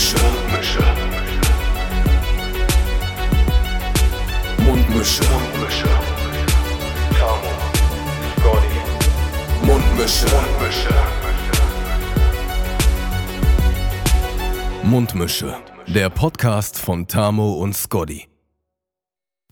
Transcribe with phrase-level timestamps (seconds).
[0.00, 0.80] Mundmische.
[4.64, 5.22] Mundmische.
[5.24, 5.88] Mundmische.
[7.18, 7.50] Tamo.
[8.38, 8.78] Scotty.
[9.66, 10.26] Mundmische.
[10.26, 10.94] Mundmische.
[14.84, 15.56] Mundmische.
[15.86, 18.26] Der Podcast von Tamo und Scotty.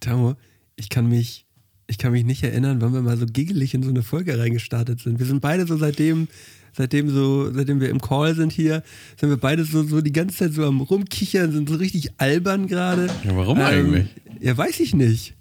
[0.01, 0.37] Tamo,
[0.77, 1.46] ich kann mich,
[1.88, 5.01] ich kann mich nicht erinnern, wann wir mal so giggelig in so eine Folge reingestartet
[5.01, 5.19] sind.
[5.19, 6.27] Wir sind beide so seitdem,
[6.73, 8.83] seitdem so, seitdem wir im Call sind hier,
[9.16, 12.66] sind wir beide so, so die ganze Zeit so am rumkichern, sind so richtig albern
[12.66, 13.09] gerade.
[13.25, 14.06] Ja, warum eigentlich?
[14.41, 15.34] Ja, weiß ich nicht.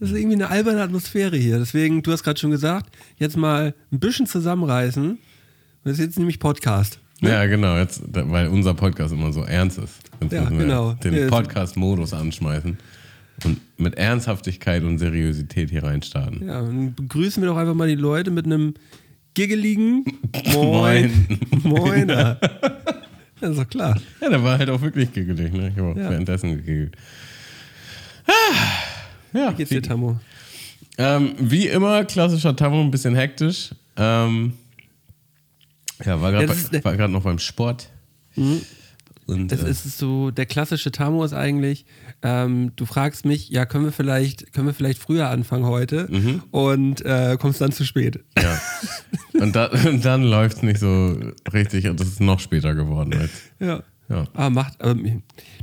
[0.00, 1.58] Das ist irgendwie eine alberne Atmosphäre hier.
[1.58, 5.10] Deswegen, du hast gerade schon gesagt, jetzt mal ein bisschen zusammenreißen.
[5.10, 5.18] Und
[5.84, 6.98] das ist jetzt nämlich Podcast.
[7.20, 9.94] Ja, genau, jetzt, weil unser Podcast immer so ernst ist.
[10.20, 10.92] Jetzt Ja, müssen wir genau.
[10.94, 12.76] den Podcast-Modus anschmeißen
[13.44, 16.46] und mit Ernsthaftigkeit und Seriosität hier reinstarten.
[16.46, 18.74] Ja, und begrüßen wir doch einfach mal die Leute mit einem
[19.34, 20.04] giggeligen
[20.52, 21.38] Moin.
[21.62, 22.34] Moiner.
[23.40, 24.00] Das ist doch klar.
[24.20, 25.68] Ja, der war halt auch wirklich giggelig, ne?
[25.68, 26.10] Ich habe auch Ja.
[26.10, 26.96] währenddessen gegiggelt.
[28.26, 28.32] Ah,
[29.36, 30.18] ja, Wie geht's dir, Tammo?
[30.96, 33.70] ähm, wie immer, klassischer Tammo, ein bisschen hektisch.
[33.96, 34.54] Ähm,
[36.04, 37.88] ja, war Ja, gerade war gerade noch beim Sport.
[39.26, 41.86] Und, Es äh, ist so, der klassische Tammo ist eigentlich,
[42.22, 46.08] ähm, du fragst mich, ja, können wir vielleicht, können wir vielleicht früher anfangen heute
[46.50, 48.20] und äh, kommst dann zu spät.
[48.40, 48.60] Ja.
[49.40, 51.18] Und, da, und dann läuft es nicht so
[51.52, 53.12] richtig und es ist noch später geworden.
[53.18, 53.42] Jetzt.
[53.60, 53.82] Ja.
[54.10, 54.26] Ja.
[54.34, 55.00] Aber macht, aber,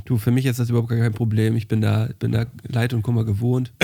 [0.04, 1.54] du, für mich ist das überhaupt gar kein Problem.
[1.54, 3.72] Ich bin da, bin da Leid und Kummer gewohnt.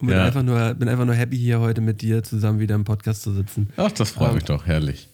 [0.00, 0.26] und bin, Ja.
[0.26, 3.32] einfach nur, bin einfach nur happy, hier heute mit dir zusammen wieder im Podcast zu
[3.32, 3.70] sitzen.
[3.78, 5.08] Ach, das freut Ähm, mich doch, herrlich.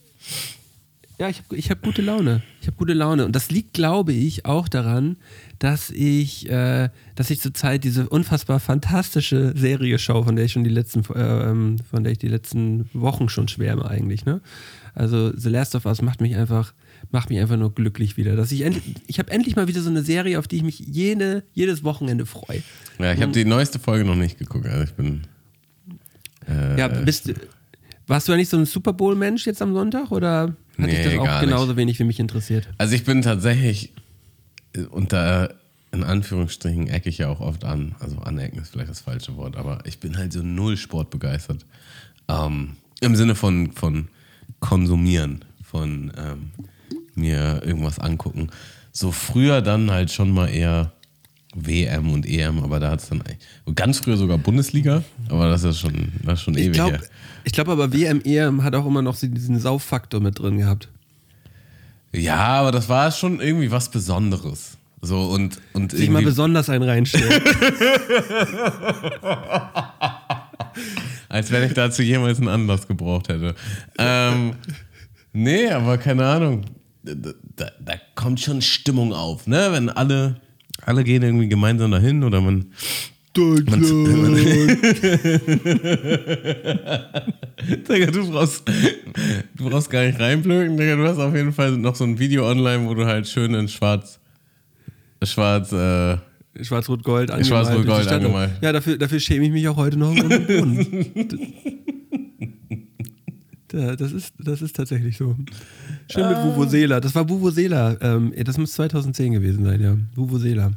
[1.18, 2.42] Ja, ich habe ich hab gute Laune.
[2.60, 3.24] Ich habe gute Laune.
[3.24, 5.16] Und das liegt, glaube ich, auch daran,
[5.60, 10.64] dass ich, äh, dass ich zurzeit diese unfassbar fantastische Serie schaue, von der ich schon
[10.64, 14.24] die letzten, äh, ähm, von der ich die letzten Wochen schon schwärme eigentlich.
[14.24, 14.40] Ne?
[14.92, 16.74] Also The Last of Us macht mich einfach,
[17.12, 18.34] macht mich einfach nur glücklich wieder.
[18.34, 20.80] Dass ich endlich, ich habe endlich mal wieder so eine Serie, auf die ich mich
[20.80, 22.62] jede, jedes Wochenende freue.
[22.98, 24.66] Ja, ich habe die neueste Folge noch nicht geguckt.
[24.66, 25.22] Also ich bin.
[26.48, 27.34] Äh, Ja, bist, du-
[28.08, 31.04] warst du ja nicht so ein Super Bowl-Mensch jetzt am Sonntag oder hat dich Nee,
[31.04, 31.50] das auch gar nicht.
[31.50, 32.68] genauso wenig wie mich interessiert?
[32.78, 33.92] Also ich bin tatsächlich
[34.74, 35.54] äh, unter
[35.92, 37.94] in Anführungsstrichen ecke ich ja auch oft an.
[38.00, 41.64] Also anecken ist vielleicht das falsche Wort, aber ich bin halt so null sportbegeistert.
[42.28, 44.08] Ähm, Im Sinne von, von
[44.58, 46.50] konsumieren, von ähm,
[47.14, 48.48] mir irgendwas angucken.
[48.91, 50.92] So früher dann halt schon mal eher
[51.54, 53.38] WM und EM, aber da hat es dann eigentlich-
[53.76, 57.02] ganz früher sogar Bundesliga, aber das ist schon, das ist schon Ich ewig glaube her.
[57.44, 60.88] Ich glaub aber WM, EM hat auch immer noch diesen Sauffaktor mit drin gehabt.
[62.12, 64.78] Ja, aber das war schon irgendwie was Besonderes.
[65.03, 67.31] So und, und Sich mal besonders einen reinstellen.
[71.28, 73.54] Als wenn ich dazu jemals einen Anlass gebraucht hätte.
[73.99, 74.54] Ähm,
[75.33, 76.65] nee, aber keine Ahnung.
[77.03, 79.69] Da, da, da kommt schon Stimmung auf, ne?
[79.72, 80.37] Wenn alle,
[80.87, 82.72] alle gehen irgendwie gemeinsam dahin oder man.
[83.41, 83.81] Man
[87.89, 88.62] Digga, du brauchst,
[89.56, 90.97] du brauchst gar nicht reinblöken, Digga.
[90.97, 93.69] Du hast auf jeden Fall noch so ein Video online, wo du halt schön in
[93.69, 94.19] schwarz,
[95.22, 96.17] schwarz, äh,
[96.62, 97.47] Schwarz-Rot-Gold angemalt.
[97.67, 98.50] Schwarz-Rot-Gold angemalt.
[98.61, 100.15] Ja, dafür, dafür schäme ich mich auch heute noch.
[103.69, 105.34] Da- Das ist, das ist tatsächlich so.
[106.09, 107.01] Schön mit Vuvuzela.
[107.01, 107.97] Das war Vuvuzela.
[108.01, 109.97] Ähm, das muss 2010 gewesen sein, ja.
[110.15, 110.71] Vuvuzela.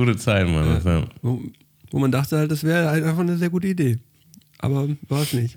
[0.00, 0.80] Gute Zeit, Mann.
[0.84, 1.04] Ja.
[1.22, 1.40] Wo,
[1.90, 3.98] wo man dachte halt, das wäre halt einfach eine sehr gute Idee.
[4.58, 5.56] Aber war es nicht.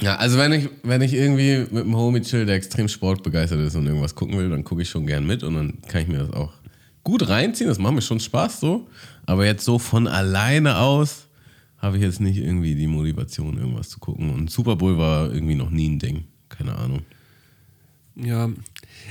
[0.00, 3.76] Ja, also wenn ich, wenn ich irgendwie mit einem Homie chill, der extrem sportbegeistert ist
[3.76, 6.18] und irgendwas gucken will, dann gucke ich schon gern mit und dann kann ich mir
[6.18, 6.52] das auch
[7.04, 7.68] gut reinziehen.
[7.68, 8.88] Das macht mir schon Spaß so.
[9.26, 11.28] Aber jetzt so von alleine aus
[11.78, 14.30] habe ich jetzt nicht irgendwie die Motivation, irgendwas zu gucken.
[14.30, 16.24] Und Super Bowl war irgendwie noch nie ein Ding.
[16.48, 17.02] Keine Ahnung.
[18.14, 18.48] Ja.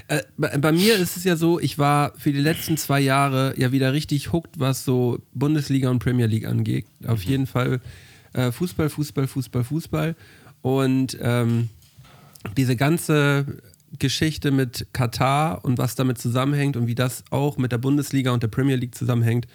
[0.08, 3.54] Äh, bei, bei mir ist es ja so, ich war für die letzten zwei Jahre
[3.58, 6.86] ja wieder richtig hooked, was so Bundesliga und Premier League angeht.
[7.06, 7.82] Auf jeden Fall
[8.34, 10.16] äh, Fußball, Fußball, Fußball, Fußball.
[10.62, 11.70] Und ähm,
[12.58, 13.46] diese ganze
[14.00, 18.42] Geschichte mit Katar und was damit zusammenhängt und wie das auch mit der Bundesliga und
[18.44, 19.48] der Premier League zusammenhängt,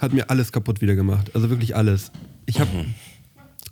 [0.00, 1.30] hat mir alles kaputt wieder gemacht.
[1.34, 2.10] Also wirklich alles.
[2.46, 2.70] Ich habe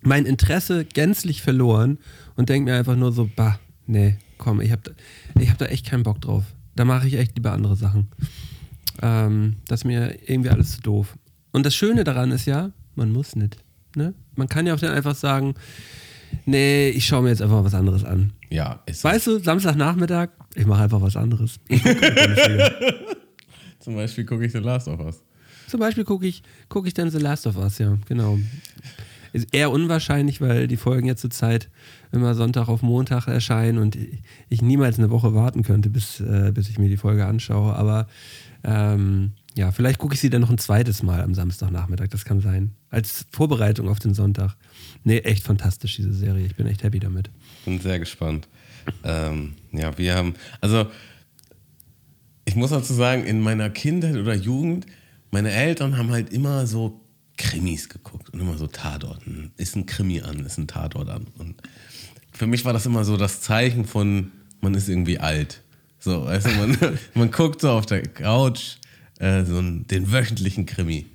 [0.02, 1.98] mein Interesse gänzlich verloren
[2.36, 5.66] und denke mir einfach nur so, bah, nee, komm, ich habe da, ich hab da
[5.66, 6.44] echt keinen Bock drauf.
[6.74, 8.08] Da mache ich echt lieber andere Sachen.
[9.02, 11.16] Ähm, das ist mir irgendwie alles zu doof.
[11.52, 13.56] Und das Schöne daran ist ja, man muss nicht.
[13.94, 14.14] Ne?
[14.34, 15.54] Man kann ja auch dann einfach sagen,
[16.44, 18.32] nee, ich schaue mir jetzt einfach was anderes an.
[18.50, 19.02] Ja, ist.
[19.04, 21.58] Weißt du, Samstagnachmittag, ich mache einfach was anderes.
[21.68, 22.70] Bundesliga.
[23.80, 25.22] Zum Beispiel gucke ich The Last of Us.
[25.68, 28.38] Zum Beispiel gucke ich, guck ich dann The Last of Us, ja, genau.
[29.32, 31.68] Ist eher unwahrscheinlich, weil die Folgen ja zurzeit
[32.12, 33.96] immer Sonntag auf Montag erscheinen und
[34.48, 37.74] ich niemals eine Woche warten könnte, bis, äh, bis ich mir die Folge anschaue.
[37.74, 38.06] Aber
[38.64, 42.08] ähm, ja, vielleicht gucke ich sie dann noch ein zweites Mal am Samstagnachmittag.
[42.08, 42.72] Das kann sein.
[42.90, 44.56] Als Vorbereitung auf den Sonntag.
[45.04, 46.44] Nee, echt fantastisch, diese Serie.
[46.44, 47.30] Ich bin echt happy damit.
[47.64, 48.48] Bin sehr gespannt.
[49.02, 50.86] Ähm, ja, wir haben, also
[52.44, 54.86] ich muss dazu sagen, in meiner Kindheit oder Jugend,
[55.30, 57.00] meine Eltern haben halt immer so
[57.36, 59.52] Krimis geguckt und immer so Tatorten.
[59.56, 61.26] Ist ein Krimi an, ist ein Tatort an.
[61.38, 61.60] Und
[62.36, 64.30] für mich war das immer so das Zeichen von,
[64.60, 65.62] man ist irgendwie alt.
[65.98, 68.76] So, weißt du, man, man guckt so auf der Couch
[69.18, 71.06] äh, so einen, den wöchentlichen Krimi.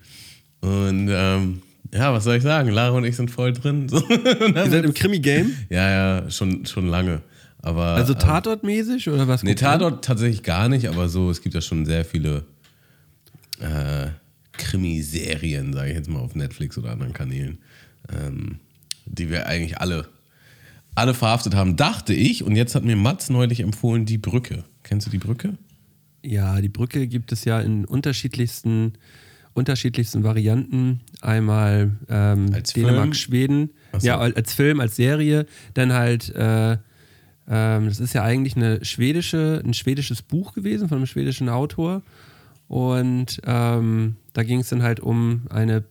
[0.62, 1.62] Und ähm,
[1.94, 2.70] ja, was soll ich sagen?
[2.70, 3.88] Lara und ich sind voll drin.
[3.90, 4.08] So.
[4.08, 5.56] Ihr seid im Krimi-Game?
[5.70, 7.22] Ja, ja, schon, schon lange.
[7.62, 9.44] Aber, Also ähm, Tatortmäßig oder was?
[9.44, 9.56] Nee?
[9.56, 12.46] Tatort tatsächlich gar nicht, aber so, es gibt ja schon sehr viele
[13.60, 14.08] äh,
[14.54, 17.60] Krimiserien, sage ich jetzt mal, auf Netflix oder anderen Kanälen,
[18.12, 18.60] ähm,
[19.06, 20.08] die wir eigentlich alle,
[20.96, 22.44] alle verhaftet haben, dachte ich.
[22.44, 24.64] Und jetzt hat mir Mats neulich empfohlen, die Brücke.
[24.84, 25.58] Kennst du die Brücke?
[26.24, 28.94] Ja, die Brücke gibt es ja in unterschiedlichsten,
[29.54, 31.02] unterschiedlichsten Varianten.
[31.22, 33.14] Einmal ähm, Als Dänemark, Film?
[33.14, 33.70] Schweden.
[33.98, 34.08] So.
[34.08, 35.46] Ja, als Film, als Serie.
[35.74, 40.98] Dann halt, äh, ähm, das ist ja eigentlich eine schwedische, ein schwedisches Buch gewesen von
[40.98, 42.04] einem schwedischen Autor.
[42.68, 45.84] Und ähm, da ging es dann halt um eine,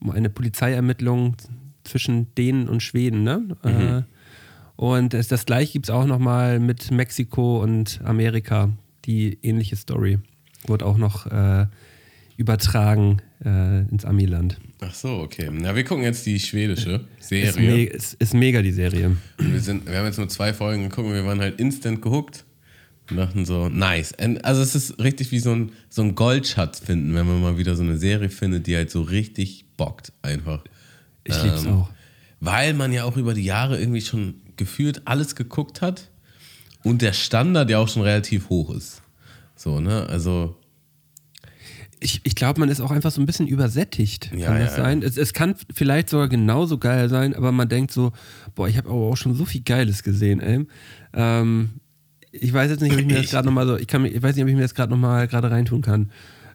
[0.00, 1.36] um eine Polizeiermittlung
[1.82, 3.24] zwischen Dänen und Schweden.
[3.24, 3.56] Ne?
[3.62, 4.13] Äh,
[4.76, 8.70] und das, gleiche gibt es auch nochmal mit Mexiko und Amerika.
[9.04, 10.18] Die ähnliche Story
[10.66, 11.66] wurde auch noch äh,
[12.36, 14.58] übertragen äh, ins Amiland.
[14.80, 15.48] Ach so, okay.
[15.52, 17.70] Na, wir gucken jetzt die schwedische Ist, Serie.
[17.70, 19.16] me ist, ist mega die Serie.
[19.38, 22.02] Und wir, sind, wir haben jetzt nur zwei Folgen geguckt und wir waren halt instant
[22.02, 22.44] gehuckt
[23.10, 24.14] und dachten so, nice.
[24.42, 27.76] Also es ist richtig wie so ein, so ein Goldschatz finden, wenn man mal wieder
[27.76, 30.64] so eine Serie findet, die halt so richtig bockt einfach.
[31.22, 31.90] Ich lieb's Ähm, auch.
[32.40, 36.10] Weil man ja auch über die Jahre irgendwie schon gefühlt alles geguckt hat
[36.82, 39.02] und der Standard ja auch schon relativ hoch ist.
[39.56, 40.06] So, ne?
[40.08, 40.56] Also,
[42.00, 44.30] Ich, ich glaube, man ist auch einfach so ein bisschen übersättigt.
[44.36, 44.84] Ja, kann das ja, ja.
[44.84, 45.02] sein?
[45.02, 48.12] Es, es kann vielleicht sogar genauso geil sein, aber man denkt so,
[48.54, 50.66] boah, ich habe aber auch schon so viel Geiles gesehen, ey.
[51.14, 51.70] Ähm,
[52.32, 54.34] ich weiß jetzt nicht, ob ich mir das gerade nochmal so, ich, kann, ich weiß
[54.34, 56.10] nicht, ob ich mir das gerade nochmal gerade reintun kann.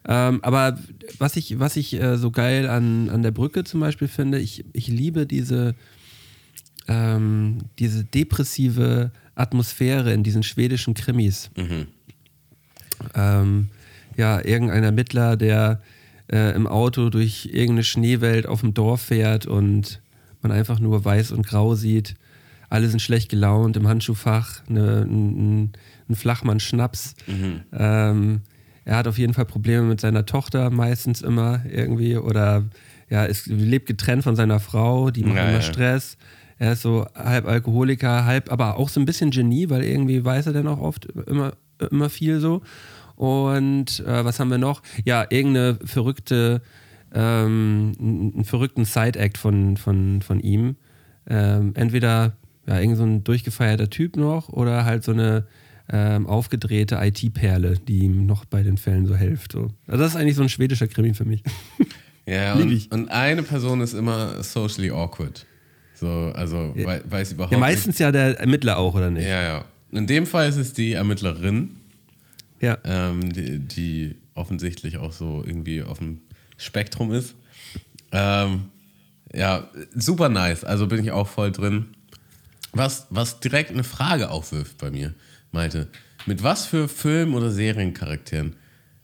[0.08, 0.78] Ähm, aber
[1.18, 4.66] was ich, was ich äh, so geil an, an der Brücke zum Beispiel finde, ich,
[4.74, 5.74] ich liebe diese,
[6.90, 11.50] ähm, diese depressive Atmosphäre in diesen schwedischen Krimis.
[13.16, 13.70] Ähm,
[14.18, 15.82] ja, irgendein Ermittler, der
[16.32, 20.02] äh, im Auto durch irgendeine Schneewelt auf dem Dorf fährt und
[20.42, 22.16] man einfach nur weiß und grau sieht.
[22.70, 25.72] Alle sind schlecht gelaunt im Handschuhfach, eine, ein,
[26.10, 27.14] ein- Flachmann Schnaps.
[27.72, 28.42] Ähm,
[28.84, 32.18] er hat auf jeden Fall Probleme mit seiner Tochter, meistens immer irgendwie.
[32.18, 32.66] Oder
[33.10, 35.62] ja, ist, lebt getrennt von seiner Frau, die macht Ja, immer ja.
[35.62, 36.18] Stress.
[36.60, 40.48] Er ist so halb Alkoholiker, halb aber auch so ein bisschen Genie, weil irgendwie weiß
[40.48, 41.54] er dann auch oft immer,
[41.90, 42.62] immer viel so.
[43.16, 44.82] Und äh, was haben wir noch?
[45.06, 46.62] Ja, irgendeine verrückte,
[47.14, 50.76] ähm, einen verrückten Side-Act von, von, von ihm.
[51.28, 52.34] Ähm, entweder
[52.68, 55.48] ja, irgend so ein durchgefeierter Typ noch oder halt so eine
[55.92, 59.54] ähm, aufgedrehte IT-Perle, die ihm noch bei den Fällen so hilft.
[59.54, 59.70] So.
[59.88, 61.42] Also das ist eigentlich so ein schwedischer Krimi für mich.
[62.26, 65.46] ja, und, und eine Person ist immer socially awkward.
[66.00, 67.68] So, also, wei- weiß überhaupt Ja, nicht.
[67.68, 69.26] meistens ja der Ermittler auch, oder nicht?
[69.28, 69.66] Ja, ja.
[69.92, 71.76] In dem Fall ist es die Ermittlerin,
[72.62, 72.78] Ja.
[72.86, 76.22] ähm, die, die offensichtlich auch so irgendwie auf dem
[76.58, 77.36] Spektrum ist.
[78.12, 78.66] Ähm,
[79.34, 80.64] ja, super nice.
[80.64, 81.88] Also bin ich auch voll drin.
[82.72, 85.14] Was, was direkt eine Frage aufwirft bei mir,
[85.52, 85.88] Malte.
[86.26, 88.56] Mit was für Film- oder Seriencharakteren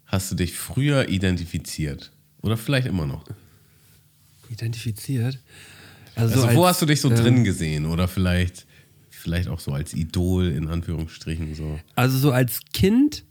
[0.06, 2.12] hast du dich früher identifiziert?
[2.42, 3.26] Oder vielleicht immer noch?
[4.50, 5.40] Identifiziert.
[6.16, 7.86] Also, als, wo hast du dich so ähm, drin gesehen?
[7.86, 8.66] Oder vielleicht,
[9.10, 11.80] vielleicht auch so als Idol in Anführungsstrichen so.
[11.96, 13.26] Also so als Kind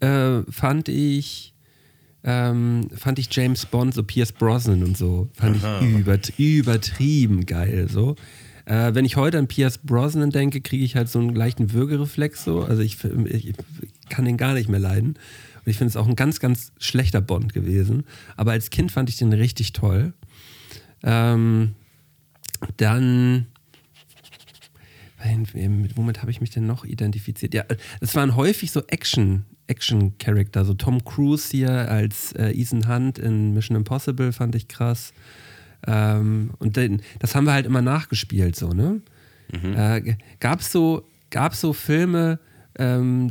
[0.00, 1.54] äh, fand ich
[2.24, 5.80] ähm, fand ich James Bond, so Pierce Brosnan und so, fand Aha.
[5.80, 7.86] ich übert übertrieben geil.
[7.88, 8.16] So.
[8.64, 12.44] Äh, wenn ich heute an Pierce Brosnan denke, kriege ich halt so einen leichten Würgereflex
[12.44, 12.62] so.
[12.62, 13.54] Also ich, ich, ich
[14.08, 15.10] kann den gar nicht mehr leiden.
[15.10, 18.04] Und ich finde es auch ein ganz, ganz schlechter Bond gewesen.
[18.36, 20.14] Aber als Kind fand ich den richtig toll.
[21.04, 21.76] Ähm,
[22.76, 23.46] dann
[25.96, 27.54] womit habe ich mich denn noch identifiziert?
[27.54, 27.64] Ja,
[28.00, 30.64] es waren häufig so Action, Action-Charakter.
[30.64, 35.12] So Tom Cruise hier als äh, Ethan Hunt in Mission Impossible fand ich krass.
[35.86, 39.00] Ähm, und den, das haben wir halt immer nachgespielt, so, ne?
[39.52, 42.38] Äh, Gab es so, gab's so Filme,
[42.78, 43.30] ähm,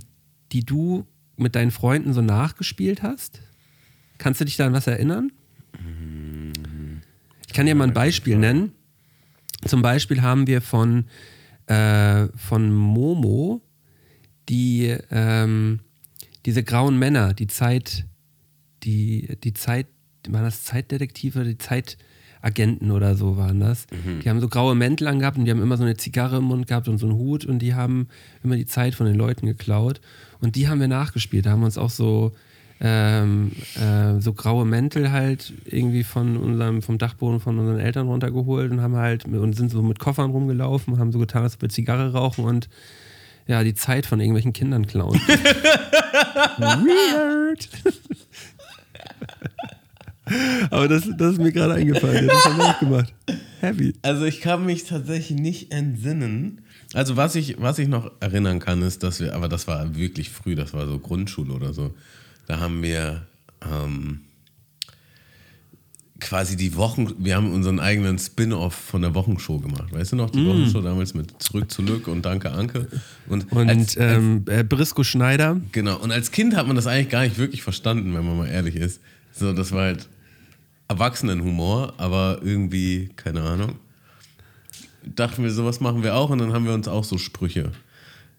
[0.51, 1.05] die du
[1.38, 3.41] mit deinen Freunden so nachgespielt hast?
[4.17, 5.32] Kannst du dich da an was erinnern?
[7.48, 8.72] Ich kann dir mal ein Beispiel nennen.
[9.67, 11.05] Zum Beispiel haben wir von,
[11.67, 13.62] äh, von Momo
[14.50, 15.79] die, ähm,
[16.45, 18.05] diese grauen Männer, die Zeit,
[18.84, 19.88] die, die Zeit,
[20.27, 23.88] waren das Zeitdetektive, die Zeitagenten oder so waren das.
[24.22, 26.67] Die haben so graue Mäntel angehabt und die haben immer so eine Zigarre im Mund
[26.67, 28.07] gehabt und so einen Hut und die haben
[28.43, 30.01] immer die Zeit von den Leuten geklaut.
[30.39, 31.45] Und die haben wir nachgespielt.
[31.45, 32.34] Da haben wir uns auch so,
[32.82, 38.72] ähm, äh, so graue Mäntel halt irgendwie von unserem, vom Dachboden von unseren Eltern runtergeholt
[38.72, 41.62] und haben halt und sind so mit Koffern rumgelaufen und haben so getan, als ob
[41.62, 42.70] wir Zigarre rauchen und
[43.48, 45.20] ja, die Zeit von irgendwelchen Kindern klauen.
[46.58, 47.70] Weird.
[50.72, 52.27] Aber das, das ist mir gerade eingefallen.
[52.27, 53.13] Das haben wir auch gemacht.
[53.60, 53.94] Heavy.
[54.01, 56.62] Also ich kann mich tatsächlich nicht entsinnen.
[56.94, 60.32] Also was ich, was ich noch erinnern kann, ist, dass wir, aber das war wirklich
[60.32, 61.94] früh, das war so Grundschule oder so.
[62.48, 63.25] Da haben wir
[63.62, 64.22] ähm,
[66.20, 69.92] quasi die Wochen, wir haben unseren eigenen Spin-off von der Wochenshow gemacht.
[69.92, 72.88] Weißt du noch, die Wochenshow damals mit Zurück zu Lück und Danke Anke.
[73.28, 75.60] Und, Und als, ähm, äh, Brisco Schneider.
[75.72, 78.48] Genau, und als Kind hat man das eigentlich gar nicht wirklich verstanden, wenn man mal
[78.48, 79.02] ehrlich ist.
[79.34, 80.08] So, das war halt
[80.88, 83.75] Erwachsenenhumor, aber irgendwie, keine Ahnung.
[85.04, 87.72] Dachten wir, sowas machen wir auch und dann haben wir uns auch so Sprüche,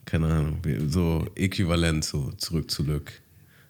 [0.05, 0.59] keine Ahnung,
[0.89, 3.13] so äquivalent so zurück zu Lück.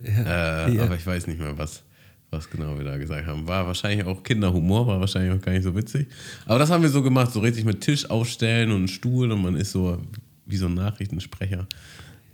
[0.06, 0.82] Äh, ja.
[0.84, 1.82] Aber ich weiß nicht mehr, was,
[2.30, 3.46] was genau wir da gesagt haben.
[3.46, 6.08] War wahrscheinlich auch Kinderhumor, war wahrscheinlich auch gar nicht so witzig.
[6.46, 9.56] Aber das haben wir so gemacht, so richtig mit Tisch aufstellen und Stuhl und man
[9.56, 9.98] ist so
[10.46, 11.66] wie so ein Nachrichtensprecher.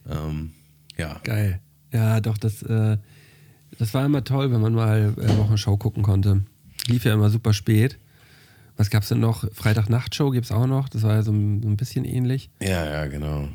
[0.08, 0.52] Ähm,
[0.98, 1.20] ja.
[1.24, 1.60] Geil.
[1.92, 2.96] Ja, doch, das, äh,
[3.78, 6.42] das war immer toll, wenn man mal äh, Wochenschau gucken konnte.
[6.86, 7.98] Lief ja immer super spät.
[8.76, 9.44] Was gab's denn noch?
[9.52, 10.88] Freitag-Nachtshow gibt es auch noch.
[10.88, 12.50] Das war ja so ein, so ein bisschen ähnlich.
[12.60, 13.48] Ja, ja, genau.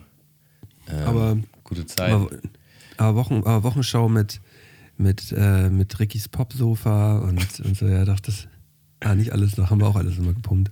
[0.89, 2.11] Ähm, Aber- gute Zeit.
[2.11, 2.29] Aber,
[2.97, 4.41] aber, Wochen, aber Wochenschau mit,
[4.97, 8.47] mit, äh, mit Rickys Popsofa und, und so, ja, doch, das.
[8.99, 10.71] Ah, nicht alles noch, haben wir auch alles immer gepumpt.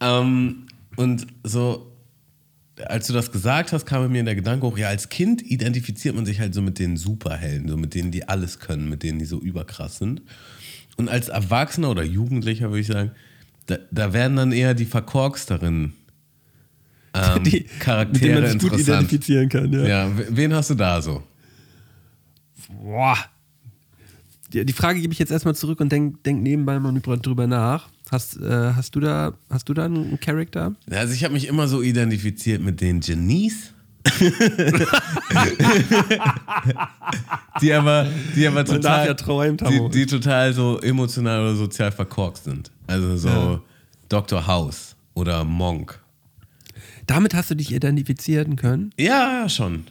[0.00, 1.92] Ähm, und so,
[2.86, 6.24] als du das gesagt hast, kam mir der Gedanke hoch, ja, als Kind identifiziert man
[6.24, 9.26] sich halt so mit den Superhelden, so mit denen, die alles können, mit denen, die
[9.26, 10.22] so überkrass sind.
[10.96, 13.10] Und als Erwachsener oder Jugendlicher würde ich sagen,
[13.66, 15.92] da, da werden dann eher die verkorksteren
[17.14, 19.86] ähm, Die- Charaktere mit denen man sich gut identifizieren kann, ja.
[19.86, 21.22] Ja, wen hast du da so?
[22.82, 23.16] Boah.
[24.52, 27.88] Die, die Frage gebe ich jetzt erstmal zurück und denk, denk nebenbei mal drüber nach.
[28.10, 30.74] Hast, äh, hast, du da, hast du da einen Charakter?
[30.90, 33.72] Also ich habe mich immer so identifiziert mit den Genies.
[37.60, 42.44] die aber, die aber total, ja träumen, die, die total so emotional oder sozial verkorkst
[42.44, 42.70] sind.
[42.86, 43.60] Also so Ja.
[44.08, 44.46] Dr.
[44.46, 46.00] House oder Monk.
[47.06, 48.92] Damit hast du dich identifizieren können?
[48.98, 49.84] Ja, schon.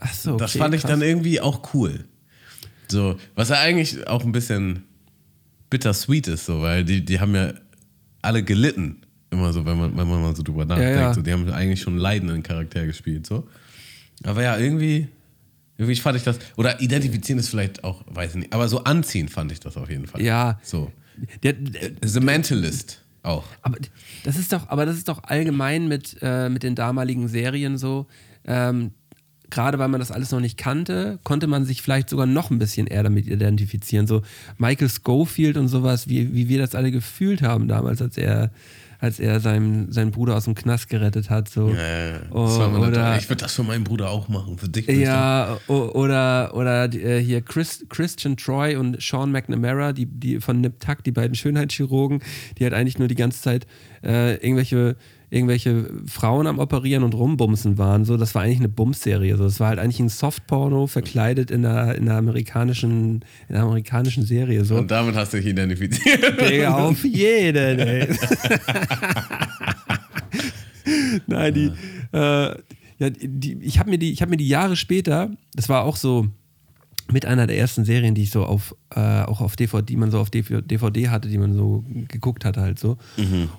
[0.00, 0.90] Ach so, okay, das fand ich krass.
[0.90, 2.04] dann irgendwie auch cool.
[2.88, 4.84] So, was ja eigentlich auch ein bisschen
[5.68, 7.52] bittersweet ist, so, weil die, die haben ja
[8.22, 9.02] alle gelitten.
[9.30, 10.96] Immer so, wenn man, wenn man mal so drüber nachdenkt.
[10.98, 11.14] ja.
[11.14, 13.26] So, die haben eigentlich schon einen leidenden Charakter gespielt.
[13.26, 13.46] So.
[14.24, 15.06] Aber ja, irgendwie,
[15.78, 16.38] irgendwie fand ich das.
[16.56, 18.52] Oder identifizieren ist vielleicht auch, weiß ich nicht.
[18.52, 20.20] Aber so anziehen fand ich das auf jeden Fall.
[20.20, 20.58] Ja.
[20.64, 20.90] So.
[21.44, 23.44] Der, der, The Mentalist auch.
[23.62, 23.76] aber
[24.24, 28.06] das ist doch, aber das ist doch allgemein mit, äh, mit den damaligen Serien so.
[28.44, 28.92] Ähm,
[29.50, 32.58] Gerade weil man das alles noch nicht kannte, konnte man sich vielleicht sogar noch ein
[32.58, 34.06] bisschen eher damit identifizieren.
[34.06, 34.22] So
[34.58, 38.50] Michael Schofield und sowas, wie, wie wir das alle gefühlt haben damals, als er,
[39.00, 41.48] als er seinen, seinen Bruder aus dem Knast gerettet hat.
[41.48, 41.70] So.
[41.70, 44.58] Äh, das Oh, oder, ich würde das für meinen Bruder auch machen.
[44.58, 44.86] Für dich.
[44.86, 50.80] Ja, oder, oder äh, hier Chris, Christian Troy und Sean McNamara, die, die von Nip
[50.80, 52.22] Tuck, die beiden Schönheitschirurgen,
[52.58, 53.66] die halt eigentlich nur die ganze Zeit
[54.04, 54.96] äh, irgendwelche,
[55.30, 58.04] irgendwelche Frauen am Operieren und rumbumsen waren.
[58.04, 59.36] So, das war eigentlich eine Bums-Serie.
[59.36, 63.64] So, das war halt eigentlich ein Softporno verkleidet in einer, in einer amerikanischen, in einer
[63.64, 64.64] amerikanischen Serie.
[64.64, 64.76] So.
[64.76, 66.40] Und damit hast du dich identifiziert.
[66.50, 68.08] Digga, auf jeden, ey.
[71.26, 71.70] Nein, die,
[72.12, 72.54] äh,
[72.98, 75.96] ja, die, ich habe mir, die- ich hab mir die Jahre später, das war auch
[75.96, 76.26] so
[77.12, 80.10] mit einer der ersten Serien, die ich so auf, äh, auch auf DVD, die man
[80.10, 82.98] so auf DVD hatte, die man so geguckt hatte halt so.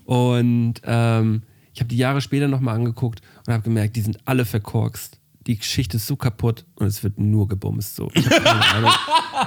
[0.06, 1.42] Und ähm,
[1.74, 5.18] ich habe die Jahre später nochmal angeguckt und habe gemerkt, die sind alle verkorkst.
[5.48, 7.96] Die Geschichte ist so kaputt und es wird nur gebumst.
[7.96, 8.12] So.
[8.13, 8.92] Ich habe keine Ahnung,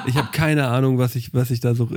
[0.07, 1.89] ich hab keine Ahnung was, ich, was ich da so,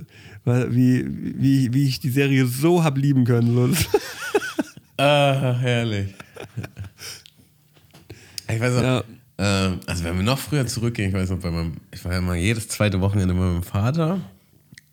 [0.45, 3.53] wie, wie, wie ich die Serie so hab lieben können.
[3.73, 3.85] So.
[4.99, 6.11] Ah, herrlich.
[8.49, 9.03] Ich weiß noch, Ja.
[9.37, 12.17] ähm, also wenn wir noch früher zurückgehen, ich weiß noch, bei meinem, ich war ja
[12.19, 14.21] immer jedes zweite Wochenende bei meinem Vater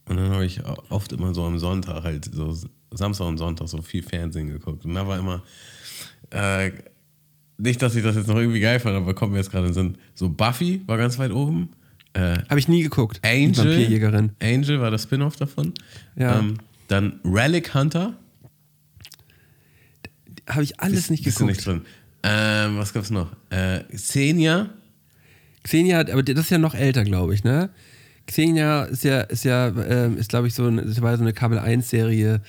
[0.06, 0.60] und dann habe ich
[0.90, 2.54] oft immer so am Sonntag halt so
[2.96, 5.42] Samstag und Sonntag so viel Fernsehen geguckt und da war immer
[6.30, 6.72] äh,
[7.58, 9.74] nicht, dass ich das jetzt noch irgendwie geil fand, aber kommt mir jetzt gerade in
[9.74, 11.70] Sinn, so Buffy war ganz weit oben,
[12.14, 13.20] äh, Habe ich nie geguckt.
[13.24, 14.32] Angel, Vampirjägerin.
[14.42, 15.72] Angel war das Spin-off davon,
[16.16, 16.38] Ja.
[16.38, 16.58] ähm,
[16.88, 18.14] dann Relic Hunter,
[20.48, 21.56] hab ich alles Bist- nicht bist geguckt.
[21.56, 21.82] nicht drin.
[22.22, 23.28] Ähm, was gab's noch?
[23.50, 24.70] Äh, Xenia?
[25.62, 27.70] Xenia, aber das ist ja noch älter, glaube ich, ne?
[28.26, 31.58] Xenia ist ja, ist ja, ähm, ist glaube ich so, ein- war so eine Kabel
[31.58, 32.40] 1 Serie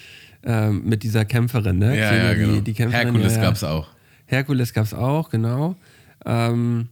[0.46, 1.98] ähm, mit dieser Kämpferin, ne?
[1.98, 2.54] Ja, Xenia, ja, genau.
[2.56, 3.48] die, die Kämpferin, Herkules ja, ja.
[3.48, 3.88] gab's auch.
[4.26, 5.76] Herkules gab's auch, genau.
[6.26, 6.90] Ähm,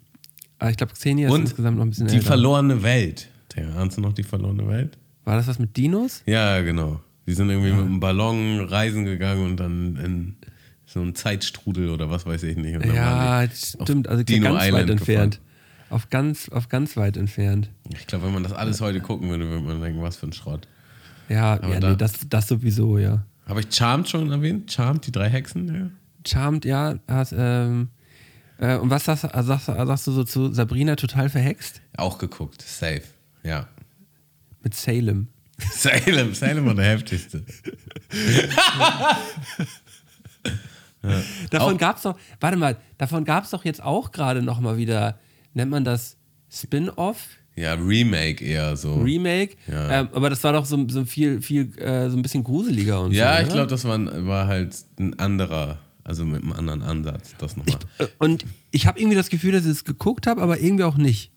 [0.60, 2.28] aber ich glaube, Xenia ist insgesamt noch ein bisschen die älter.
[2.28, 3.30] verlorene Welt.
[3.78, 4.98] Ahnst du noch die verlorene Welt?
[5.26, 6.24] War das was mit Dinos?
[6.26, 7.02] Ja, genau.
[7.28, 10.36] Die sind irgendwie mit einem Ballon reisen gegangen und dann in
[10.86, 12.84] so einen Zeitstrudel oder was weiß ich nicht.
[12.86, 14.08] Ja, stimmt.
[14.08, 15.34] Also Dino ganz weit Island entfernt.
[15.34, 15.50] gefahren.
[15.90, 17.70] Auf ganz, auf ganz weit entfernt.
[17.90, 20.34] Ich glaube, wenn man das alles heute gucken würde, würde man denken, was für ein
[20.34, 20.68] Schrott.
[21.30, 23.24] Ja, ja da- nee, das, das sowieso, ja.
[23.46, 24.72] Habe ich Charmed schon erwähnt?
[24.72, 25.74] Charmed, die drei Hexen?
[25.74, 25.90] Ja.
[26.30, 26.96] Charmed, ja.
[27.08, 27.90] Hast, ähm,
[28.58, 31.82] äh, und was sagst, sagst, sagst du so zu Sabrina total verhext?
[31.98, 33.04] Auch geguckt, safe.
[33.44, 33.68] Ja.
[34.62, 35.28] Mit Salem.
[35.72, 37.44] Salem, Salem war der heftigste.
[41.50, 44.78] Davon Auch- gab es doch, warte mal, davon gab es doch jetzt auch gerade nochmal
[44.78, 45.20] wieder,
[45.54, 46.16] nennt man das
[46.50, 47.28] Spin-off?
[47.56, 48.96] Ja, Remake eher so.
[48.96, 50.00] Remake, Ja.
[50.02, 53.12] ähm, aber das war doch so, so viel, viel, äh, so ein bisschen gruseliger und
[53.12, 53.42] ja, so.
[53.42, 53.54] ich oder?
[53.56, 57.36] glaube, das war, war halt ein anderer, also mit einem anderen Ansatz.
[57.38, 57.78] Das nochmal.
[58.00, 60.98] Äh, Und ich habe irgendwie das Gefühl, dass ich es geguckt habe, aber irgendwie auch
[60.98, 61.32] nicht.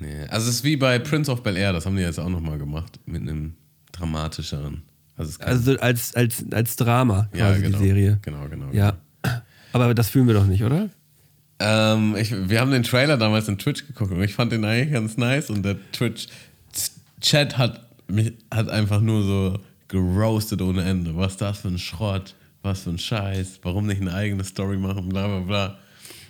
[0.00, 2.28] Nee, also es ist wie bei Prince of Bel Air, das haben die jetzt auch
[2.28, 3.54] nochmal gemacht, mit einem
[3.92, 4.82] dramatischeren.
[5.16, 8.18] Also, Also als, als, als Drama quasi ja, genau, die Serie.
[8.22, 8.72] Genau, genau.
[8.72, 8.96] Ja.
[9.72, 10.88] Aber das fühlen wir doch nicht, oder?
[11.64, 14.92] Ähm, ich, wir haben den Trailer damals in Twitch geguckt und ich fand den eigentlich
[14.92, 21.16] ganz nice und der Twitch-Chat hat mich hat einfach nur so geroastet ohne Ende.
[21.16, 22.34] Was ist das für ein Schrott?
[22.62, 23.60] Was für ein Scheiß?
[23.62, 25.08] Warum nicht eine eigene Story machen?
[25.08, 25.78] Bla bla bla.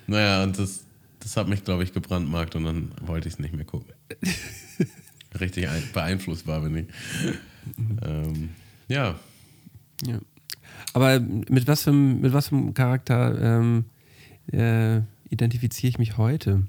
[0.07, 0.85] Naja, und das,
[1.21, 3.93] das hat mich, glaube ich, gebrandmarkt und dann wollte ich es nicht mehr gucken.
[5.41, 6.87] Richtig ein, beeinflussbar bin ich.
[8.05, 8.51] ähm,
[8.89, 9.15] ja.
[10.05, 10.19] Ja.
[10.95, 13.85] Aber mit was für, einem- mit was für einem Charakter ähm,
[14.53, 15.01] äh,
[15.33, 16.67] identifiziere ich mich heute?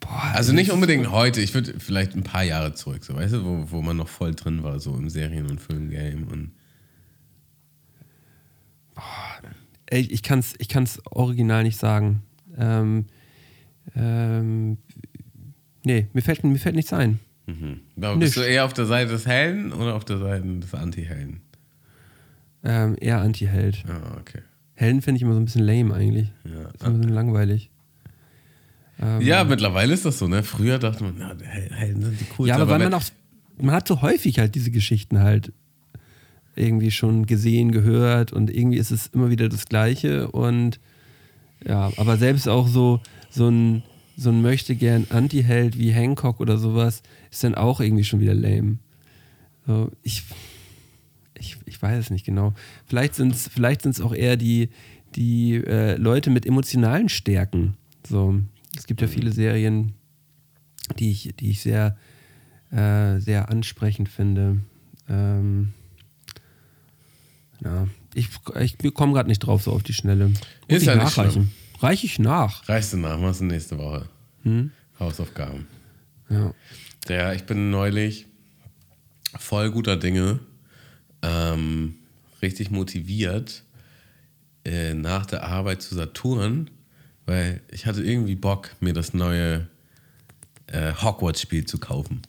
[0.00, 3.44] Boah, Also nicht unbedingt heute, ich würde vielleicht ein paar Jahre zurück, so weißt du,
[3.44, 6.52] wo, wo man noch voll drin war, so im Serien- und Filmgame und
[9.86, 12.22] Ey, ich kann es ich kann's original nicht sagen.
[12.58, 13.06] Ähm,
[13.94, 14.78] ähm,
[15.84, 17.20] nee, mir fällt, mir fällt nichts ein.
[17.46, 17.80] Mhm.
[17.96, 21.40] Aber bist du eher auf der Seite des Helden oder auf der Seite des Anti-Helden?
[22.64, 23.84] Ähm, eher Anti-Held.
[23.86, 24.42] Ah, okay.
[24.76, 26.28] Helden finde ich immer so ein bisschen lame eigentlich.
[26.44, 26.68] Ja.
[26.68, 27.70] Ist immer so langweilig.
[29.00, 30.42] Ähm, Ja, mittlerweile ist das so, ne?
[30.42, 32.46] Früher dachte man, na, Helden sind die coolsten.
[32.46, 33.02] ja, aber weil man auch,
[33.58, 35.52] man hat so häufig halt diese Geschichten halt
[36.54, 40.80] irgendwie schon gesehen, gehört und irgendwie ist es immer wieder das Gleiche und
[41.66, 43.82] ja, aber selbst auch so, so ein,
[44.16, 48.34] so ein möchte gern Anti-Held wie Hancock oder sowas ist dann auch irgendwie schon wieder
[48.34, 48.78] lame.
[49.66, 50.22] So, ich,
[51.38, 52.54] ich, ich weiß es nicht genau.
[52.86, 54.70] Vielleicht sind es vielleicht sind's auch eher die,
[55.14, 57.76] die äh, Leute mit emotionalen Stärken.
[58.06, 58.40] So,
[58.76, 59.94] es gibt ja viele Serien,
[60.98, 61.96] die ich, die ich sehr,
[62.70, 64.60] äh, sehr ansprechend finde.
[65.08, 65.72] Ähm,
[67.64, 68.28] ja, ich,
[68.60, 70.28] ich komme gerade nicht drauf so auf die Schnelle.
[70.28, 71.52] Muss Ist ich ja nicht nachreichen.
[71.80, 72.68] Reiche ich nach.
[72.68, 74.08] Reichst du nach, machst du nächste Woche.
[74.42, 74.70] Hm?
[74.98, 75.66] Hausaufgaben.
[76.28, 76.52] Ja.
[77.08, 78.26] Der, ich bin neulich
[79.38, 80.40] voll guter Dinge,
[81.22, 81.96] ähm,
[82.42, 83.62] richtig motiviert
[84.64, 86.70] äh, nach der Arbeit zu Saturn,
[87.24, 89.66] weil ich hatte irgendwie Bock, mir das neue
[90.66, 92.22] äh, Hogwarts-Spiel zu kaufen.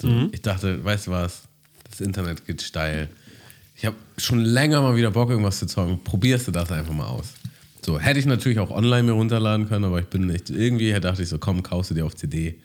[0.00, 1.42] So, Ich dachte, weißt du was,
[1.90, 3.08] das Internet geht steil.
[3.74, 6.02] Ich habe schon länger mal wieder Bock, irgendwas zu zocken.
[6.02, 7.34] Probierst du das einfach mal aus.
[7.84, 11.22] So, hätte ich natürlich auch online mir runterladen können, aber ich bin nicht, irgendwie dachte
[11.22, 12.60] ich so, komm, kaufst du dir auf CD.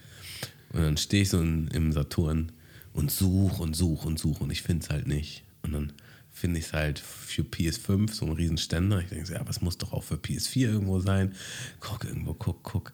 [0.74, 2.52] Und dann stehe ich so in, im Saturn
[2.94, 5.44] und such und such und such und ich finde es halt nicht.
[5.64, 5.94] Und dann
[6.32, 9.00] finde ich es halt für PS5, so ein riesen Ständer.
[9.00, 11.34] Ich denke so, ja, aber es muss doch auch für PS4 irgendwo sein.
[11.80, 12.94] Guck irgendwo, guck, guck.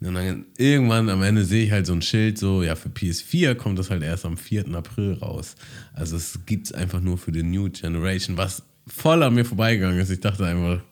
[0.00, 3.54] Und dann irgendwann am Ende sehe ich halt so ein Schild, so, ja, für PS4
[3.54, 4.74] kommt das halt erst am 4.
[4.74, 5.56] April raus.
[5.94, 9.98] Also es gibt es einfach nur für die New Generation, was voll an mir vorbeigegangen
[9.98, 10.10] ist.
[10.10, 10.82] Ich dachte einfach,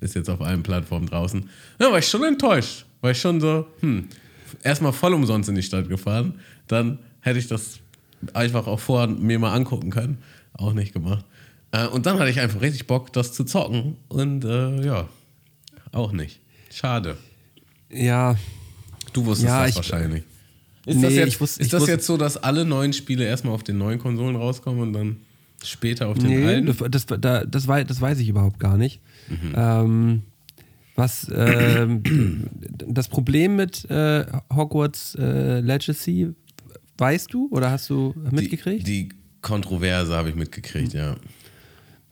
[0.00, 1.48] ist jetzt auf allen Plattformen draußen.
[1.78, 2.86] Ja, war ich schon enttäuscht.
[3.02, 4.08] War ich schon so, hm,
[4.62, 6.34] erstmal voll umsonst in die Stadt gefahren.
[6.66, 7.78] Dann hätte ich das
[8.34, 10.18] einfach auch vorher mir mal angucken können.
[10.52, 11.24] Auch nicht gemacht.
[11.72, 13.96] Äh, und dann hatte ich einfach richtig Bock, das zu zocken.
[14.08, 15.08] Und äh, ja,
[15.92, 16.40] auch nicht.
[16.72, 17.16] Schade.
[17.90, 18.36] Ja,
[19.12, 20.22] Du wusstest Ja, das ich- wahrscheinlich.
[20.86, 23.52] Ist Nee, das, jetzt, ich wusste- ist das jetzt so, dass alle neuen Spiele erstmal
[23.54, 25.16] auf den neuen Konsolen rauskommen und dann
[25.64, 26.66] später auf den nee, alten?
[26.66, 29.00] das, das, da, das, wei- das weiß ich überhaupt gar nicht.
[29.28, 29.52] Mhm.
[29.56, 30.22] Ähm,
[30.96, 32.02] was ähm,
[32.86, 36.30] das Problem mit äh, Hogwarts äh, Legacy,
[36.98, 38.86] weißt du oder hast du mitgekriegt?
[38.86, 41.16] Die, die Kontroverse habe ich mitgekriegt, ja.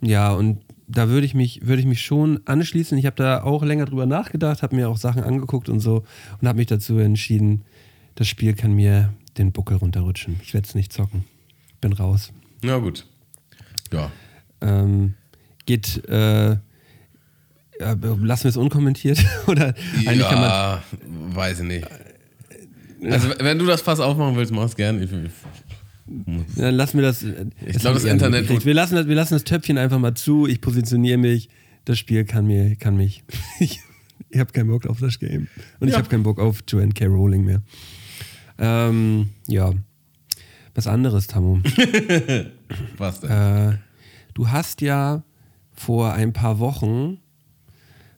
[0.01, 2.97] Ja, und da würde ich mich, würde ich mich schon anschließen.
[2.97, 6.05] Ich habe da auch länger drüber nachgedacht, habe mir auch Sachen angeguckt und so
[6.41, 7.65] und habe mich dazu entschieden,
[8.15, 10.41] das Spiel kann mir den Buckel runterrutschen.
[10.43, 11.25] Ich werde es nicht zocken.
[11.81, 12.33] Bin raus.
[12.63, 13.07] Na gut.
[13.93, 14.11] Ja.
[14.61, 15.15] Ähm,
[15.67, 16.57] geht, äh,
[17.81, 19.25] ja, lassen wir es unkommentiert?
[19.47, 19.75] Oder
[20.07, 20.51] eigentlich kann man.
[20.51, 20.83] ja,
[21.35, 21.87] weiß ich nicht.
[23.05, 25.01] Also, wenn du das Fass aufmachen willst, mach's gern.
[25.01, 25.31] Ich, ich,
[26.57, 27.23] Dann lassen wir das.
[27.23, 30.47] Ich glaub, das Internet wird- Wir lassen, das, wir lassen das Töpfchen einfach mal zu.
[30.47, 31.49] Ich positioniere mich.
[31.85, 33.23] Das Spiel kann mir, kann mich.
[33.61, 33.81] ich
[34.31, 35.49] ich habe keinen Bock auf das Game.
[35.81, 35.99] Und ich Ja.
[35.99, 37.07] habe keinen Bock auf Joanne K.
[37.07, 37.63] Rowling mehr.
[38.59, 39.73] Ähm, ja.
[40.75, 41.61] Was anderes, Tamu.
[42.99, 43.31] was denn?
[43.31, 43.79] Äh,
[44.35, 45.23] du hast ja
[45.73, 47.19] vor ein paar Wochen,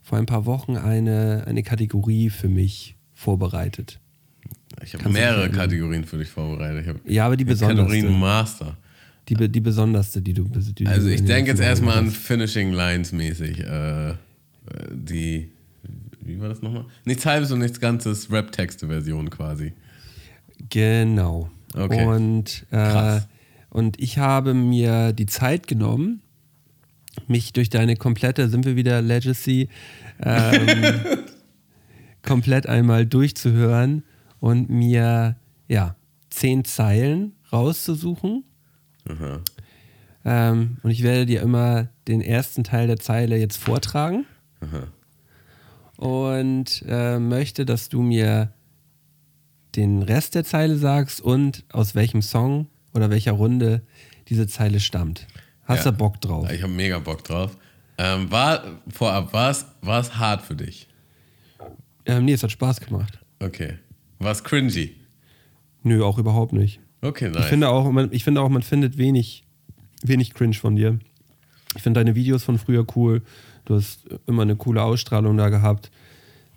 [0.02, 3.99] vor ein paar Wochen eine, eine Kategorie für mich vorbereitet.
[4.82, 5.50] Ich habe mehrere?
[5.50, 6.82] Kategorien für dich vorbereitet.
[6.82, 7.84] Ich habe Ja, aber die besonderste.
[7.84, 8.76] Kategorien Master.
[9.28, 10.44] Die, die besonderste, die du.
[10.44, 13.60] Die Also ich denke jetzt erstmal an Finishing Lines mäßig.
[13.60, 14.14] Äh,
[14.92, 15.50] die,
[16.20, 16.86] wie war das nochmal?
[17.04, 19.72] Nichts halbes und nichts ganzes Rap-Texte-Version quasi.
[20.68, 21.50] Genau.
[21.74, 22.04] Okay.
[22.04, 23.20] Und, äh,
[23.68, 26.22] und ich habe mir die Zeit genommen,
[27.28, 29.68] mich durch deine komplette, sind wir wieder Legacy,
[30.22, 31.00] ähm,
[32.22, 34.02] komplett einmal durchzuhören
[34.40, 35.36] und mir
[35.68, 35.94] ja
[36.30, 38.44] zehn Zeilen rauszusuchen.
[39.08, 39.40] Aha.
[40.24, 44.26] Ähm, und ich werde dir immer den ersten Teil der Zeile jetzt vortragen.
[45.96, 48.52] Und äh, möchte, dass du mir
[49.76, 53.82] den Rest der Zeile sagst und aus welchem Song oder welcher Runde
[54.28, 55.26] diese Zeile stammt.
[55.64, 55.90] Hast Ja.
[55.92, 56.50] du Bock drauf?
[56.50, 57.56] Ich habe mega Bock drauf.
[57.98, 60.88] Ähm, war, vorab, war es, war es hart für dich?
[62.06, 63.18] Ähm, nee, es hat Spaß gemacht.
[63.40, 63.74] Okay.
[64.20, 64.94] War es cringy?
[65.82, 66.78] Nö, auch überhaupt nicht.
[67.02, 67.44] Okay, nice.
[67.44, 69.44] Ich finde auch, man, ich finde auch, man findet wenig,
[70.02, 70.98] wenig Cringe von dir.
[71.74, 73.22] Ich finde deine Videos von früher cool.
[73.64, 75.90] Du hast immer eine coole Ausstrahlung da gehabt.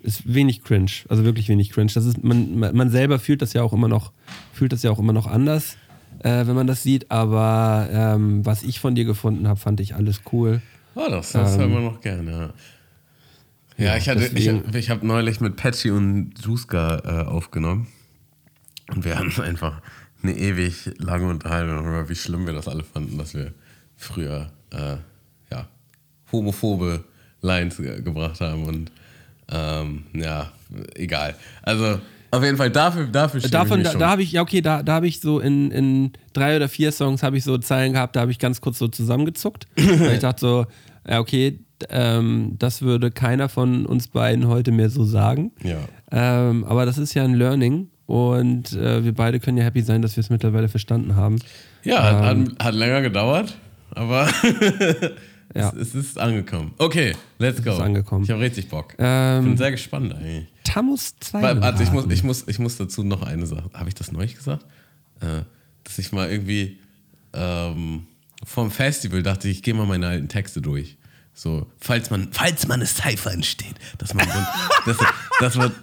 [0.00, 1.90] Ist wenig cringe, also wirklich wenig cringe.
[1.94, 4.12] Das ist, man, man man selber fühlt das ja auch immer noch,
[4.52, 5.78] fühlt das ja auch immer noch anders,
[6.18, 7.10] äh, wenn man das sieht.
[7.10, 10.60] Aber ähm, was ich von dir gefunden habe, fand ich alles cool.
[10.94, 12.52] Oh, das, das Ähm, hören wir noch gerne.
[13.76, 17.88] Ja, ich, hatte, ich, deswegen- ich habe neulich mit Patchy und Juska äh, aufgenommen.
[18.94, 19.80] Und wir hatten einfach
[20.22, 23.52] eine ewig lange Unterhaltung darüber, wie schlimm wir das alle fanden, dass wir
[23.96, 24.96] früher äh,
[25.50, 25.66] ja,
[26.32, 27.04] homophobe
[27.42, 28.64] Lines ge gebracht haben.
[28.64, 28.92] Und
[29.50, 30.52] ähm, ja,
[30.94, 31.34] egal.
[31.62, 34.82] Also auf jeden Fall dafür, dafür Davon, ich da, da habe ich, ja okay, da,
[34.82, 38.16] da habe ich so in, in drei oder vier Songs habe ich so Zeilen gehabt,
[38.16, 39.66] da habe ich ganz kurz so zusammengezuckt.
[39.76, 40.66] weil ich dachte so,
[41.06, 41.60] ja okay,
[41.90, 45.52] ähm, das würde keiner von uns beiden heute mehr so sagen.
[45.62, 45.78] Ja.
[46.10, 50.02] Ähm, aber das ist ja ein Learning und äh, wir beide können ja happy sein,
[50.02, 51.38] dass wir es mittlerweile verstanden haben.
[51.82, 52.54] Ja, hat, Ähm.
[52.58, 53.56] hat, hat länger gedauert,
[53.90, 54.28] aber
[55.54, 55.70] Ja.
[55.70, 56.72] es, es ist angekommen.
[56.78, 57.72] Okay, let's go.
[57.72, 58.24] ist angekommen.
[58.24, 58.94] Ich habe richtig Bock.
[58.98, 60.46] Ähm, Bin sehr gespannt eigentlich.
[60.64, 63.70] Tamus Warte, warte, ich, muss, ich, muss, ich muss dazu noch eine Sache.
[63.72, 64.64] Habe ich das neulich gesagt?
[65.20, 65.42] Äh,
[65.84, 66.78] dass ich mal irgendwie
[67.34, 68.06] ähm,
[68.44, 70.96] vom Festival dachte, ich gehe mal meine alten Texte durch.
[71.36, 74.96] So, falls man, falls man eine Cypher entsteht, dass man so, dass,
[75.40, 75.72] dass man,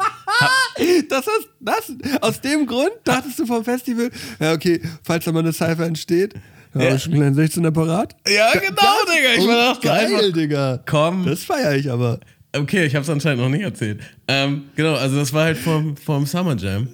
[1.09, 4.09] Das ist, das, aus dem Grund dachtest du vom Festival,
[4.39, 6.33] ja okay, falls da mal eine Cypher entsteht,
[6.73, 6.97] ja, Ja.
[6.99, 8.15] schon einen kleinen 16er parat.
[8.27, 8.71] ja genau,
[9.13, 10.83] Digga, ich war dachte geil, einfach, Digga.
[10.87, 12.19] komm, Das feiere ich aber.
[12.55, 13.99] Okay, ich habe es anscheinend noch nicht erzählt.
[14.29, 16.87] Ähm, genau, also das war halt vorm, vorm Summer Jam.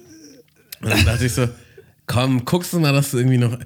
[0.80, 1.48] Und dann dachte ich so,
[2.06, 3.56] komm, guckst du mal, dass du irgendwie noch.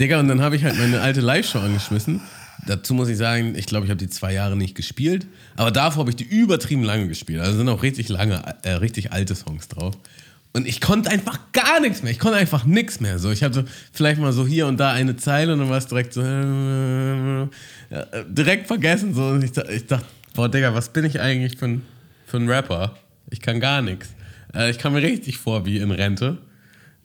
[0.00, 2.20] Digga, und dann habe ich halt meine alte Live-Show angeschmissen.
[2.68, 5.26] Dazu muss ich sagen, ich glaube, ich habe die zwei Jahre nicht gespielt.
[5.56, 7.40] Aber davor habe ich die übertrieben lange gespielt.
[7.40, 9.94] Also sind auch richtig lange, äh, richtig alte Songs drauf.
[10.52, 12.12] Und ich konnte einfach gar nichts mehr.
[12.12, 13.18] Ich konnte einfach nichts mehr.
[13.18, 15.86] So, ich hatte vielleicht mal so hier und da eine Zeile und dann war es
[15.86, 16.20] direkt so.
[16.20, 17.46] Äh,
[18.28, 19.14] direkt vergessen.
[19.14, 19.28] So.
[19.28, 20.04] Und ich, ich dachte,
[20.34, 21.82] boah, Digga, was bin ich eigentlich für ein,
[22.26, 22.98] für ein Rapper?
[23.30, 24.10] Ich kann gar nichts.
[24.54, 26.36] Äh, ich kam mir richtig vor wie in Rente.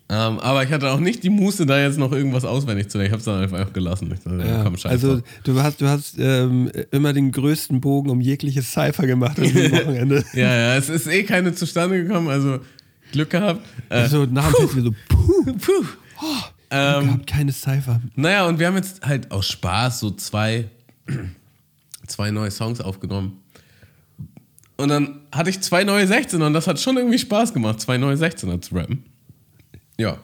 [0.10, 3.08] Ähm, aber ich hatte auch nicht die Muße, da jetzt noch irgendwas auswendig zu lernen.
[3.08, 4.10] Ich habe es dann einfach gelassen.
[4.10, 8.72] Dachte, ja, komm, also du hast, du hast ähm, immer den größten Bogen um jegliches
[8.72, 10.24] Cypher gemacht diesem Wochenende.
[10.34, 12.60] Ja, ja, es ist eh keine zustande gekommen, also
[13.14, 13.62] Glück gehabt.
[13.90, 15.86] Äh, Also nach dem Festival so, puh, puh.
[16.70, 18.02] Ähm, gehabt, keine Cypher.
[18.16, 20.66] Naja, und wir haben jetzt halt aus Spaß so zwei,
[22.08, 23.40] zwei neue Songs aufgenommen.
[24.76, 27.98] Und dann hatte ich zwei neue 16er und das hat schon irgendwie Spaß gemacht, zwei
[27.98, 29.06] neue 16er zu rappen.
[30.04, 30.18] Ja.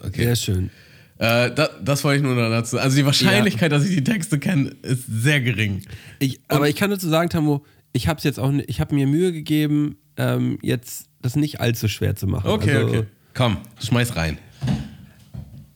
[0.00, 0.24] Okay.
[0.24, 0.70] Sehr schön.
[1.18, 2.78] Äh, da, das wollte ich nur noch dazu.
[2.78, 5.82] Also die Wahrscheinlichkeit, dass ich die Texte kenne, ist sehr gering.
[6.18, 9.32] Ich, aber ich kann dazu sagen, Tammo, ich habe jetzt auch, ich habe mir Mühe
[9.32, 12.50] gegeben, ähm, jetzt das nicht allzu schwer zu machen.
[12.50, 13.04] Okay, also, okay.
[13.32, 14.38] Komm, schmeiß rein.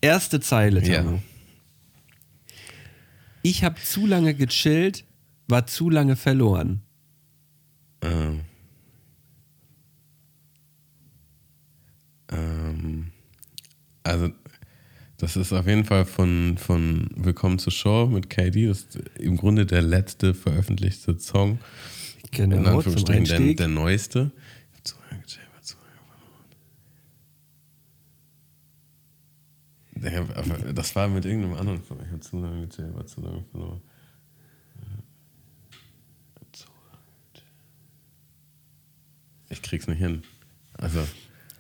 [0.01, 1.03] Erste Zeile, Ja.
[1.03, 1.23] Tammo.
[3.43, 5.05] Ich habe zu lange gechillt,
[5.47, 6.83] war zu lange verloren.
[8.03, 8.41] Ähm.
[14.09, 14.31] Also,
[15.19, 18.67] das ist auf jeden Fall von, von Willkommen zur Show mit KD.
[18.67, 21.59] Das ist im Grunde der letzte veröffentlichte Song.
[22.31, 24.31] in Genau, zum Anführungsstrichen der, der neueste.
[30.75, 31.99] Das war mit irgendeinem anderen Song.
[32.03, 33.83] Ich habe zu lange gechillt, war zu lange verloren.
[39.51, 40.23] Ich krieg's nicht hin.
[40.75, 41.07] Also,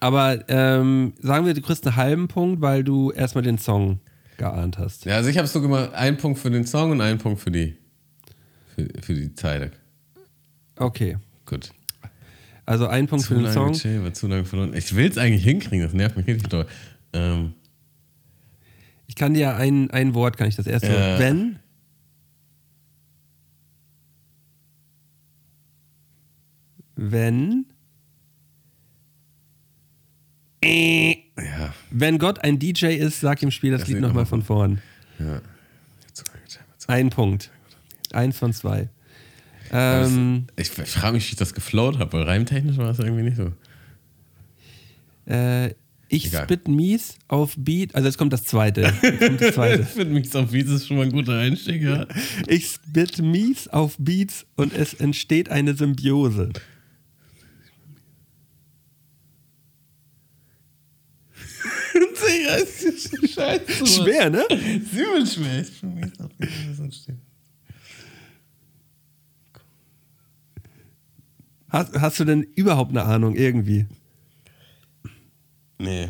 [0.00, 4.00] Aber ähm, sagen wir, du kriegst einen halben Punkt, weil du erstmal den Song
[4.37, 5.04] geahnt hast.
[5.04, 7.50] ja, also ich habe so gemacht, einen Punkt für den Song und einen Punkt für
[7.50, 7.76] die
[8.76, 9.72] für, für die Zeile.
[10.76, 11.16] Okay.
[11.44, 11.70] Gut.
[12.64, 13.72] Also ein Punkt Zu für den Song.
[14.04, 14.74] war zu lange verloren.
[14.74, 16.66] Ich will es eigentlich hinkriegen, das nervt mich richtig doll.
[17.14, 17.54] Ähm,
[19.06, 20.88] Ich kann dir ein, ein Wort, kann ich das erste.
[20.92, 21.18] Ja.
[21.18, 21.58] Wenn.
[26.94, 27.66] Wenn.
[30.64, 34.42] Ja, Wenn Gott ein DJ ist, sag im Spiel das, Das Lied nochmal noch von
[34.42, 34.82] vorn.
[35.18, 35.40] ja.
[36.88, 37.50] Ein Punkt.
[38.12, 38.88] Eins von zwei.
[39.70, 43.22] Ähm, Ich, ich frage mich, wie ich das geflowt habe, weil reimtechnisch war es irgendwie
[43.24, 43.52] nicht so.
[45.30, 45.74] äh,
[46.10, 46.44] ich Egal.
[46.44, 47.94] spit mies auf Beat.
[47.94, 48.80] Also jetzt kommt das zweite.
[49.02, 49.82] Jetzt kommt das zweite.
[49.82, 52.06] Ich finde mich auf Beats ist schon mal ein guter Einstieg, ja.
[52.46, 56.48] Ich spit mies auf Beats und es entsteht eine Symbiose.
[61.34, 63.86] Digga, ist das scheiße.
[63.86, 64.44] Schwer, ne?
[64.50, 65.60] Übel schwer.
[65.60, 67.20] Ich bin mich auf Beats entstehen.
[71.68, 73.86] Hast, hast du denn überhaupt eine Ahnung irgendwie?
[75.78, 76.08] Nee.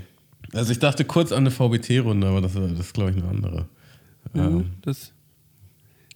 [0.52, 3.68] Also ich dachte kurz an eine VBT-Runde, aber das, das ist, glaube ich, eine andere.
[4.34, 5.12] Ähm, Das,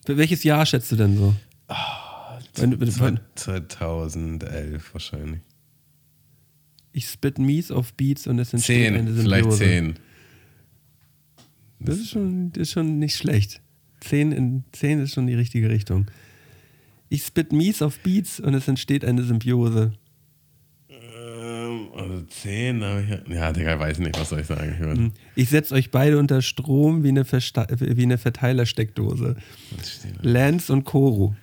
[0.07, 1.35] welches Jahr schätzt du denn so?
[2.55, 5.41] Wenn, wenn, 2011 wahrscheinlich.
[6.93, 9.65] Ich spit mies auf Beats und es entsteht Zehn, eine vielleicht Symbiose.
[9.65, 9.95] zehn.
[11.81, 13.61] Das ist schon, das ist schon nicht schlecht.
[14.01, 16.07] Zehn, in, zehn ist schon die richtige Richtung.
[17.09, 19.93] Ich spit mies auf Beats und es entsteht eine Symbiose.
[20.89, 24.75] Ähm, also zehn, da hab ich, ja, Digga, weiß nicht, was soll ich sagen.
[24.79, 29.37] Ich mein, Ich setze euch beide unter Strom wie eine, Versta wie eine Verteilersteckdose.
[30.21, 31.35] Lance und Koru.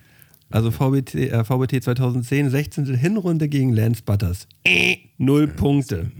[0.50, 2.94] Also VBT, äh, VBT 2010, 16.
[2.96, 4.48] Hinrunde gegen Lance Butters.
[4.64, 6.10] Äh, null Punkte.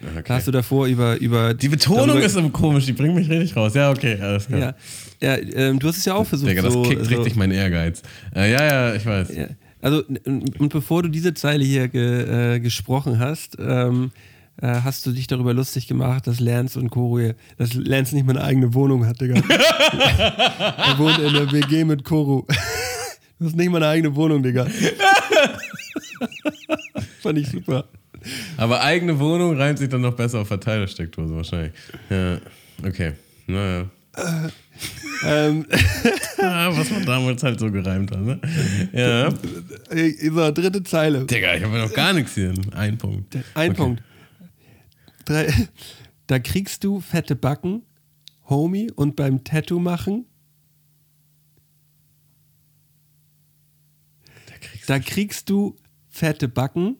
[0.00, 0.32] Ja, okay.
[0.34, 1.16] Hast du davor über.
[1.18, 3.74] über Die Betonung darüber- ist komisch, die bringt mich richtig raus.
[3.74, 4.60] Ja, okay, alles klar.
[4.60, 4.74] Ja,
[5.20, 6.50] ja ähm, du hast es ja auch versucht.
[6.50, 8.02] Digga, das so, kickt so, richtig meinen Ehrgeiz.
[8.34, 9.34] Äh, ja, ja, ich weiß.
[9.34, 9.46] Ja,
[9.80, 14.12] also, und bevor du diese Zeile hier ge, äh, gesprochen hast, ähm,
[14.62, 18.36] äh, hast du dich darüber lustig gemacht, dass Lance und Koru, dass Lance nicht mal
[18.36, 19.34] eine eigene Wohnung hat, Digga.
[19.40, 22.42] er wohnt in der WG mit Koru.
[23.38, 24.66] du hast nicht mal eine eigene Wohnung, Digga.
[27.22, 27.84] Fand ich super.
[28.56, 31.72] Aber eigene Wohnung reimt sich dann noch besser auf Verteilersteckdose wahrscheinlich.
[32.08, 32.38] Ja,
[32.86, 33.12] okay.
[33.46, 33.84] Naja.
[35.26, 35.66] Ähm,
[36.38, 38.40] Ah, was man damals halt so gereimt hat, ne?
[38.92, 39.30] Ja.
[39.30, 41.24] so, dritte Zeile.
[41.24, 42.52] Digga, ich habe noch gar nichts hier.
[42.74, 43.34] Ein Punkt.
[43.54, 43.76] Ein Okay.
[43.78, 44.02] Punkt.
[45.24, 45.52] Drei,
[46.26, 47.82] da kriegst du fette Backen,
[48.48, 50.26] Homie, und beim Tattoo machen.
[54.86, 56.96] Da kriegst du fette Backen,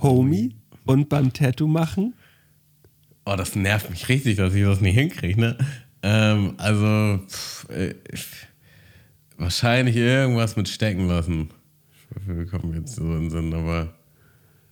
[0.00, 2.14] Homie, und beim Tattoo machen.
[3.24, 5.58] Oh, das nervt mich richtig, dass ich das nicht hinkriege, ne?
[6.02, 8.46] Ähm, also, pff, äh, ich-
[9.36, 11.50] wahrscheinlich irgendwas mit stecken lassen.
[12.10, 13.92] Ich hoffe, wir kommen jetzt so in den Sinn, aber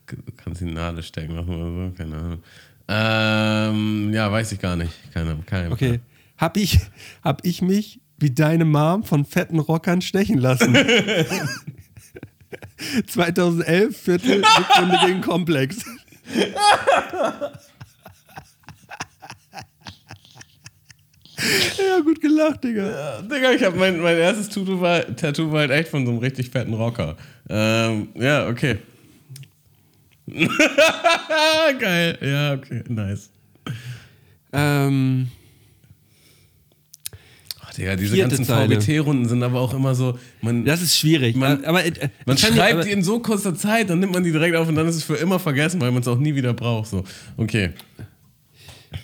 [0.07, 2.43] du kannst die Nadel stecken lassen oder so, keine Ahnung.
[2.89, 4.93] Ähm, ja, weiß ich gar nicht.
[5.13, 6.01] Keine, keine Okay.
[6.37, 6.81] Hab ich,
[7.23, 10.77] hab ich mich wie deine Mom von fetten Rockern stechen lassen?
[13.07, 15.85] 2011, Viertel, Rückrunde gegen Komplex.
[21.79, 23.23] ja, gut gelacht, Digga.
[23.23, 26.21] Digga, ich hab mein, mein erstes Tattoo war, Tattoo war halt echt von so einem
[26.21, 27.17] richtig fetten Rocker.
[27.49, 28.79] Ähm, ja, okay.
[31.81, 32.19] Geil.
[32.21, 33.31] Ja, okay, nice.
[34.53, 35.29] Ähm,
[37.61, 38.81] Ach, Digga, diese Vierte ganzen Zeile.
[38.81, 40.19] VBT-Runden sind aber auch immer so.
[40.43, 41.35] Man, das ist schwierig.
[41.37, 41.93] Man- aber, äh,
[42.27, 44.33] man ich kann dir- schreibt aber- die in so kurzer Zeit, dann nimmt man die
[44.33, 46.53] direkt auf und dann ist es für immer vergessen, weil man es auch nie wieder
[46.55, 46.89] braucht.
[46.91, 47.05] So,
[47.37, 47.71] okay.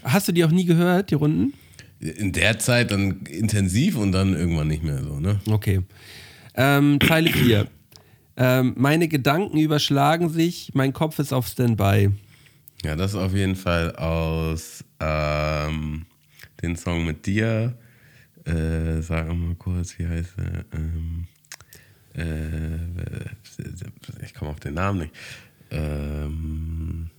[0.05, 1.53] Hast du die auch nie gehört, die Runden?
[1.99, 5.41] In der Zeit dann intensiv und dann irgendwann nicht mehr so, ne?
[5.51, 5.81] Okay.
[6.55, 7.67] Ähm, Zeile 4.
[8.43, 12.09] Ähm, meine Gedanken überschlagen sich, mein Kopf ist auf Standby.
[12.83, 16.07] Ja, das ist auf jeden Fall aus ähm,
[16.63, 17.77] den Song mit dir.
[18.47, 20.65] Äh, sag mal kurz, wie heißt er?
[20.79, 21.27] Ähm,
[22.15, 25.13] äh, ich komme auf den Namen nicht.
[25.71, 27.11] Ähm,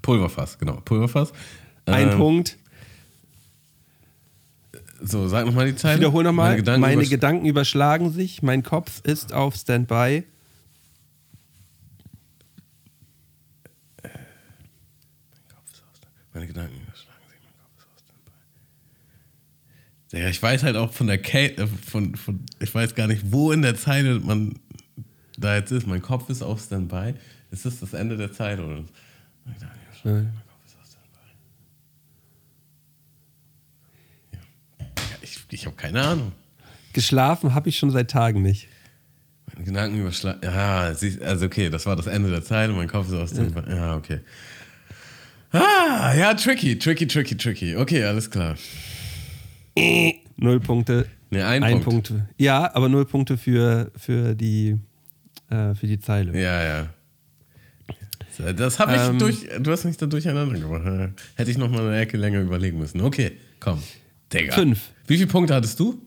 [0.00, 1.32] Pulverfass, genau, Pulverfass.
[1.86, 2.56] Ein Ähm, Punkt.
[5.02, 5.94] So, sag nochmal die Zeit.
[5.94, 6.50] Ich wiederhole nochmal.
[6.50, 8.42] Meine Gedanken, Meine übersch- Gedanken überschlagen sich.
[8.42, 10.24] Mein Kopf ist auf Standby.
[16.32, 18.20] Meine Gedanken überschlagen sich, mein Kopf ist aus dem
[20.12, 20.22] Bein.
[20.22, 23.32] Ja, ich weiß halt auch von der Kate, äh, von, von, ich weiß gar nicht,
[23.32, 24.58] wo in der Zeile man
[25.36, 25.86] da jetzt ist.
[25.86, 27.14] Mein Kopf ist auf Standby.
[27.50, 28.84] Ist das das Ende der Zeile oder?
[29.44, 31.20] Meine Gedanken überschlagen sich, mein Kopf ist auf Standby.
[34.32, 34.86] Ja.
[35.10, 35.16] Ja,
[35.50, 36.32] ich habe keine Ahnung.
[36.92, 38.68] Geschlafen habe ich schon seit Tagen nicht.
[39.52, 40.40] Meine Gedanken überschlagen.
[40.42, 40.92] Ja,
[41.24, 42.72] also okay, das war das Ende der Zeile.
[42.72, 43.52] Mein Kopf ist aus dem.
[43.68, 44.20] Ja, okay.
[45.52, 47.76] Ah, ja, tricky, tricky, tricky, tricky.
[47.76, 48.56] Okay, alles klar.
[50.36, 51.06] Null Punkte.
[51.30, 52.08] Ne, ein, Ein Punkt.
[52.08, 52.24] Punkt.
[52.38, 54.78] Ja, aber null Punkte für, für, die,
[55.48, 56.38] äh, für die Zeile.
[56.40, 56.86] Ja, ja.
[58.52, 59.18] Das habe ich Ähm.
[59.18, 59.46] durch.
[59.60, 60.82] Du hast mich da durcheinander gemacht.
[60.84, 61.10] Ja.
[61.34, 63.00] Hätte ich noch mal eine Ecke länger überlegen müssen.
[63.00, 63.82] Okay, komm.
[64.32, 64.54] Digga.
[64.54, 64.90] Fünf.
[65.06, 66.00] Wie viele Punkte hattest du?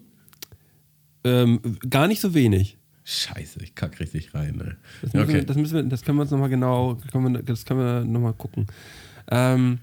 [1.24, 1.60] Ähm,
[1.90, 2.78] gar nicht so wenig.
[3.06, 4.56] Scheiße, ich kack richtig rein.
[4.56, 4.78] Ne?
[5.02, 5.34] Das, müssen Okay.
[5.36, 8.06] wir, das, müssen wir, das können wir uns nochmal genau, können wir, das können wir
[8.06, 8.68] nochmal gucken.
[9.30, 9.80] Ähm,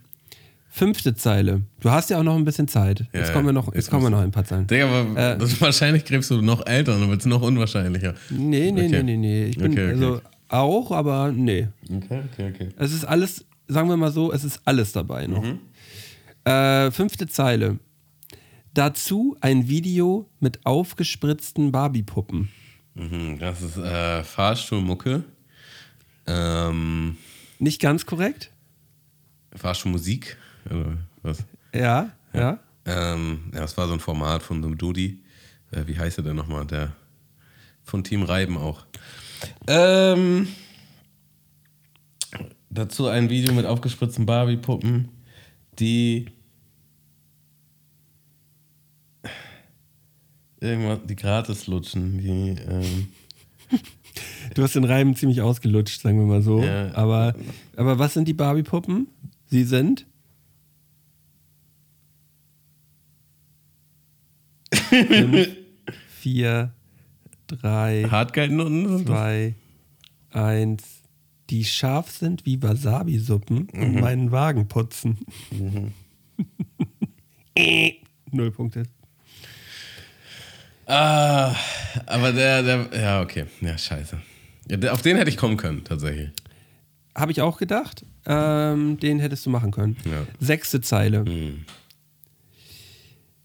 [0.70, 1.62] fünfte Zeile.
[1.80, 3.00] Du hast ja auch noch ein bisschen Zeit.
[3.12, 4.66] Ja, Jetzt kommen wir noch, jetzt jetzt kommen wir noch ein paar Zeilen.
[4.66, 5.38] Digga, aber Äh.
[5.38, 8.14] das, wahrscheinlich gräbst du noch älter und wird es noch unwahrscheinlicher.
[8.30, 9.02] Nee, nee, Okay.
[9.02, 9.44] nee, nee, nee.
[9.46, 9.92] Ich bin Okay, okay.
[9.92, 11.68] also auch, aber nee.
[11.84, 12.68] Okay, okay, okay.
[12.78, 15.42] Es ist alles, sagen wir mal so, es ist alles dabei noch.
[15.44, 15.58] Mhm.
[16.50, 17.78] Äh, fünfte Zeile.
[18.74, 22.48] Dazu ein Video mit aufgespritzten Barbie-Puppen.
[22.94, 25.24] Mhm, das ist äh, Fahrstuhlmucke.
[26.26, 27.16] Ähm,
[27.58, 28.50] Nicht ganz korrekt?
[29.56, 30.36] Fahrstuhlmusik.
[30.66, 31.44] Oder was?
[31.74, 32.60] Ja, ja.
[32.84, 35.22] Ähm, ja, das war so ein Format von dem Dudi.
[35.72, 36.66] Äh, wie heißt er denn nochmal?
[36.66, 36.92] Der
[37.82, 38.86] von Team Reiben auch.
[39.66, 40.48] Ähm,
[42.68, 45.08] dazu ein Video mit aufgespritzten Barbie-Puppen,
[45.78, 46.26] die
[50.60, 53.08] irgendwas, die gratis lutschen, die ähm,
[54.54, 56.62] Du hast den Reim ziemlich ausgelutscht, sagen wir mal so.
[56.62, 56.92] Ja.
[56.94, 57.34] Aber,
[57.76, 59.08] aber was sind die Barbie-Puppen?
[59.46, 60.06] Sie sind?
[64.72, 65.48] Fünf,
[66.08, 66.72] vier,
[67.46, 69.04] drei, das?
[69.04, 69.54] zwei,
[70.30, 70.82] eins.
[71.48, 75.18] Die scharf sind wie Wasabi-Suppen und meinen Wagen putzen.
[78.30, 78.84] Null Punkte.
[80.90, 81.54] Ah,
[82.06, 83.44] aber der, der, ja, okay.
[83.60, 84.18] Ja, scheiße.
[84.68, 86.30] Ja, der, auf den hätte ich kommen können, tatsächlich.
[87.14, 88.04] Habe ich auch gedacht.
[88.26, 89.96] Ähm, den hättest du machen können.
[90.04, 90.26] Ja.
[90.40, 91.24] Sechste Zeile.
[91.24, 91.64] Hm.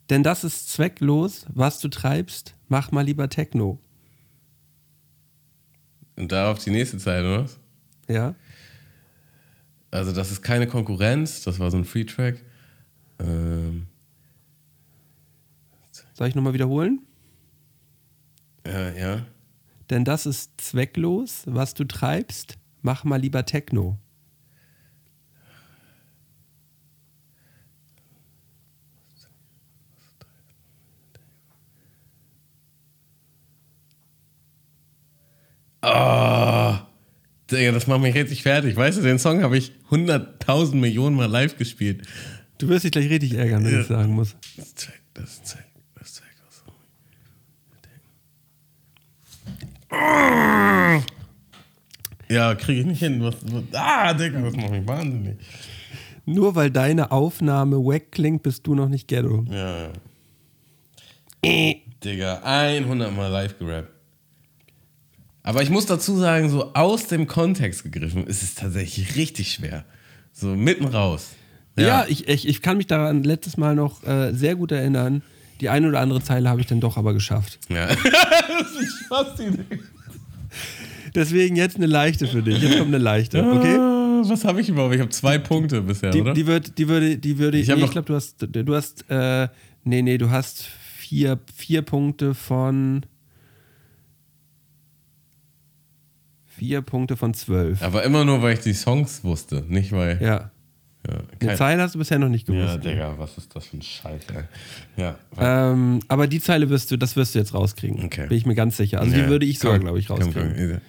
[0.09, 2.55] Denn das ist zwecklos, was du treibst.
[2.67, 3.79] Mach mal lieber Techno.
[6.15, 7.43] Und darauf die nächste Zeile, oder?
[7.43, 7.59] was?
[8.07, 8.33] Ja?
[9.91, 12.41] Also, das ist keine Konkurrenz, das war so ein Free-Track.
[13.19, 13.85] Ähm,
[16.15, 17.01] Soll ich nochmal wiederholen?
[18.65, 19.25] Ja, ja.
[19.89, 22.57] Denn das ist zwecklos, was du treibst.
[22.81, 23.97] Mach mal lieber Techno.
[35.81, 36.75] Oh,
[37.51, 38.75] Digga, das macht mich richtig fertig.
[38.75, 42.07] Weißt du, den Song habe ich 100.000 Millionen Mal live gespielt.
[42.57, 43.81] Du wirst dich gleich richtig ärgern, wenn Ja.
[43.81, 44.35] ich sagen muss.
[44.57, 46.25] Das ist Zweck, das ist Zweck, das ist Zweck.
[52.29, 53.21] Ja, kriege ich nicht hin.
[53.21, 55.37] Was, was, ah, Digga, das macht mich wahnsinnig.
[56.25, 59.45] Nur weil deine Aufnahme wack klingt, bist du noch nicht ghetto.
[59.49, 59.91] Ja,
[61.43, 61.73] ja.
[62.03, 63.91] Digga, 100 Mal live gerappt.
[65.43, 69.85] Aber ich muss dazu sagen, so aus dem Kontext gegriffen ist es tatsächlich richtig schwer.
[70.31, 71.33] So mitten raus.
[71.77, 75.21] Ja, ich, ich, ich kann mich daran letztes Mal noch äh, sehr gut erinnern.
[75.61, 77.59] Die eine oder andere Zeile habe ich dann doch aber geschafft.
[77.69, 77.87] Ja.
[77.87, 79.51] das ist fast die
[81.13, 82.61] Deswegen jetzt eine leichte für dich.
[82.61, 83.77] Jetzt kommt eine leichte, okay?
[83.77, 84.93] Ah, Was habe ich überhaupt?
[84.95, 86.33] Ich habe zwei Punkte bisher, Die, oder?
[86.33, 89.47] die wird, die würde, die würde, Ich nee, ich glaube, du hast, du hast, äh,
[89.85, 90.63] nee, nee, du hast
[90.97, 93.05] vier, vier Punkte von,
[96.47, 97.81] vier Punkte von zwölf.
[97.81, 100.21] Aber immer nur, weil ich die Songs wusste, nicht weil.
[100.21, 100.51] Ja.
[101.07, 102.83] Ja, Eine Zeile hast du bisher noch nicht ja gewusst.
[102.83, 104.43] Digga, was ist das für ein Scheiß, ey.
[105.01, 105.15] Ja.
[105.39, 108.03] ähm, aber die Zeile wirst du, das wirst du jetzt rauskriegen.
[108.05, 108.27] Okay.
[108.27, 108.99] Bin ich mir ganz sicher.
[108.99, 110.81] Also Ja, die würde ich sogar, glaube ich, rauskriegen.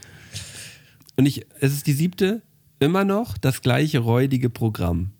[1.16, 2.42] Und ich, es ist die siebte,
[2.78, 5.12] immer noch das gleiche räudige Programm.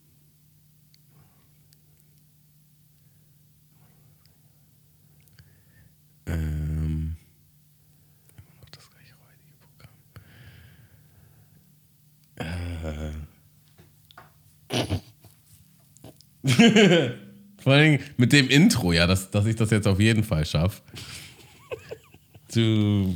[17.58, 20.82] Vor allem mit dem Intro, ja, dass, dass ich das jetzt auf jeden Fall schaffe.
[22.54, 23.14] Du.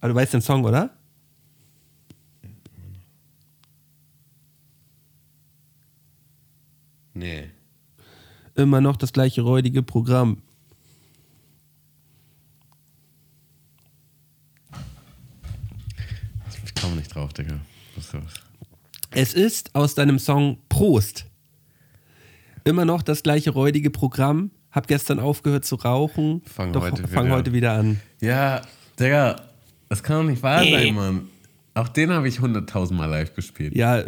[0.00, 0.90] Aber du weißt den Song, oder?
[7.14, 7.50] Nee.
[8.54, 10.42] Immer noch das gleiche räudige Programm.
[16.80, 17.58] Komme nicht drauf, Digga.
[17.96, 18.22] Was das?
[19.10, 21.26] Es ist aus deinem Song Prost.
[22.64, 24.50] Immer noch das gleiche räudige Programm.
[24.70, 26.42] Hab gestern aufgehört zu rauchen.
[26.44, 27.54] Fang doch heute fang wieder heute an.
[27.54, 28.00] wieder an.
[28.20, 28.62] Ja,
[29.00, 29.42] Digga,
[29.88, 31.28] das kann doch nicht wahr sein, Mann.
[31.74, 33.74] Auch den habe ich hunderttausendmal live gespielt.
[33.74, 34.02] Ja,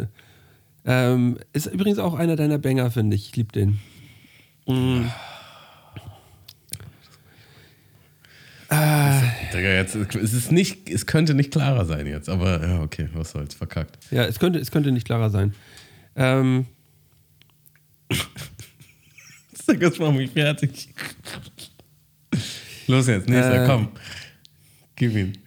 [0.85, 3.29] ähm, ist übrigens auch einer deiner Banger, finde ich.
[3.29, 3.79] Ich liebe den.
[4.67, 5.05] Mm.
[9.53, 13.31] Digga, jetzt, es ist nicht, es könnte nicht klarer sein jetzt, aber ja, okay, was
[13.31, 13.97] soll's, verkackt.
[14.11, 15.53] Ja, es könnte, es könnte nicht klarer sein.
[16.15, 16.65] Ähm,
[19.79, 20.89] jetzt mal mich fertig.
[22.87, 23.67] Los jetzt, nächster, Äh.
[23.67, 23.89] komm.
[24.95, 25.37] Gib ihn.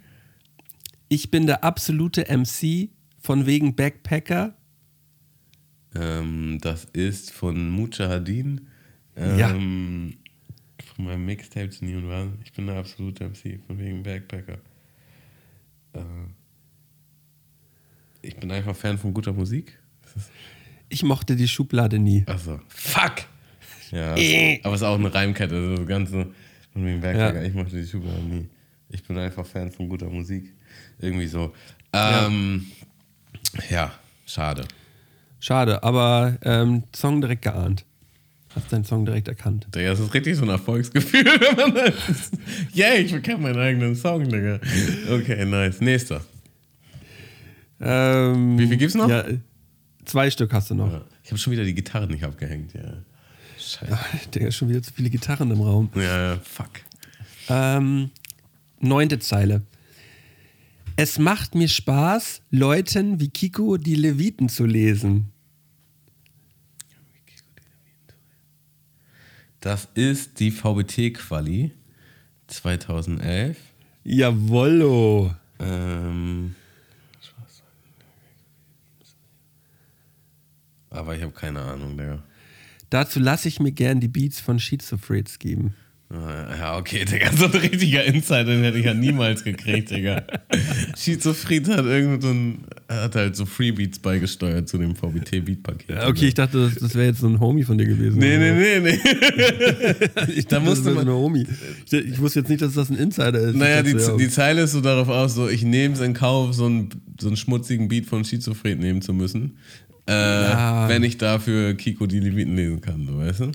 [1.08, 2.88] ich bin der absolute MC
[3.20, 4.56] von wegen Backpacker.
[5.94, 8.68] Ähm, das ist von Mujahideen.
[9.16, 9.54] Ja.
[10.94, 12.38] Von meinem Mixtape zu Nie und Wann.
[12.44, 14.58] Ich bin der absolute MC, von wegen Backpacker.
[15.94, 16.00] Äh,
[18.22, 19.78] ich bin einfach Fan von guter Musik.
[20.88, 22.24] Ich mochte die Schublade nie.
[22.26, 22.60] Achso.
[22.68, 23.24] Fuck!
[23.90, 24.12] Ja,
[24.62, 25.54] aber es ist auch eine Reimkette.
[25.54, 26.32] Also das Ganze
[26.72, 27.42] von wegen Backpacker.
[27.42, 27.48] Ja.
[27.48, 28.48] Ich mochte die Schublade nie.
[28.88, 30.52] Ich bin einfach Fan von guter Musik.
[31.00, 31.52] Irgendwie so.
[31.92, 32.66] Ähm,
[33.70, 33.92] ja.
[34.26, 34.66] schade.
[35.40, 37.84] Schade, aber ähm, Song direkt geahnt.
[38.54, 39.66] Hast deinen Song direkt erkannt.
[39.74, 41.24] Digga, das ist richtig so ein Erfolgsgefühl,
[41.56, 42.30] wenn man das.
[42.74, 44.60] Yeah, ich bekenne meinen eigenen Song, Digga.
[45.10, 45.80] Okay, nice.
[45.80, 46.24] Nächster.
[47.80, 49.08] Ähm, Wie viel gibt's noch?
[49.08, 49.24] Ja,
[50.04, 50.92] zwei Stück hast du noch.
[50.92, 51.04] Ja.
[51.24, 53.02] Ich habe schon wieder die Gitarre nicht abgehängt, ja.
[53.58, 53.98] Scheiße.
[54.34, 55.90] Digga, schon wieder zu viele Gitarren im Raum.
[55.96, 56.70] Ja, ja, fuck.
[57.48, 58.10] Ähm,
[58.80, 59.62] neunte Zeile.
[60.96, 65.32] Es macht mir Spaß, Leuten wie Kiko die Leviten zu lesen.
[69.64, 71.72] Das ist die VBT-Quali
[72.48, 73.56] 2011.
[74.04, 75.34] Jawollo.
[75.58, 76.54] Ähm,
[80.90, 82.22] aber ich habe keine Ahnung, Digga.
[82.90, 85.74] Dazu lasse ich mir gern die Beats von Schizophreds geben.
[86.58, 90.22] Ja, okay, Digga, so ein richtiger Insider, den hätte ich ja niemals gekriegt, Digga.
[90.96, 92.58] Schizophren hat irgend so ein,
[92.88, 96.04] hat halt so Freebeats beigesteuert zu dem VBT-Beat-Paket.
[96.06, 98.18] Okay, ich dachte, das, das wäre jetzt so ein Homie von dir gewesen.
[98.18, 98.98] Nee, nee, nee, nee.
[100.36, 101.46] Ich Da dachte, musste das wäre so man- eine Homie.
[101.86, 103.56] Ich, ich wusste jetzt nicht, dass das ein Insider ist.
[103.56, 106.54] Naja, die, ja, die Zeile ist so darauf aus, so, ich nehme es in Kauf,
[106.54, 106.90] so einen,
[107.20, 109.58] so einen schmutzigen Beat von Schizophren nehmen zu müssen,
[110.08, 110.88] äh, Ja.
[110.88, 113.52] wenn ich dafür Kiko die Leviten lesen kann, so, weißt du?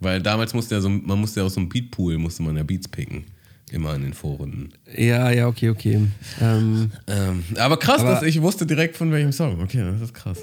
[0.00, 2.62] Weil damals musste ja so, man musste ja aus so einem Beatpool, musste man ja
[2.62, 3.24] Beats picken.
[3.70, 4.70] Immer in den Vorrunden.
[4.96, 6.06] Ja, ja, okay, okay.
[6.40, 9.60] Ähm, Ähm, aber krass, Aber- dass ich wusste direkt von welchem Song.
[9.60, 10.38] Okay, das ist krass.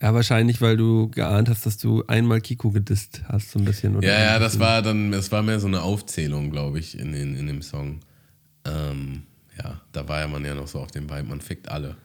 [0.00, 3.96] ja, wahrscheinlich, weil du geahnt hast, dass du einmal Kiko gedisst hast, so ein bisschen.
[3.96, 7.14] Oder Ja, ja, das war dann, es war mehr so eine Aufzählung, glaube ich, in,
[7.14, 7.98] in, in dem Song.
[8.64, 9.22] Ähm,
[9.58, 11.96] ja, da war ja man ja noch so auf dem Vibe, man fickt alle.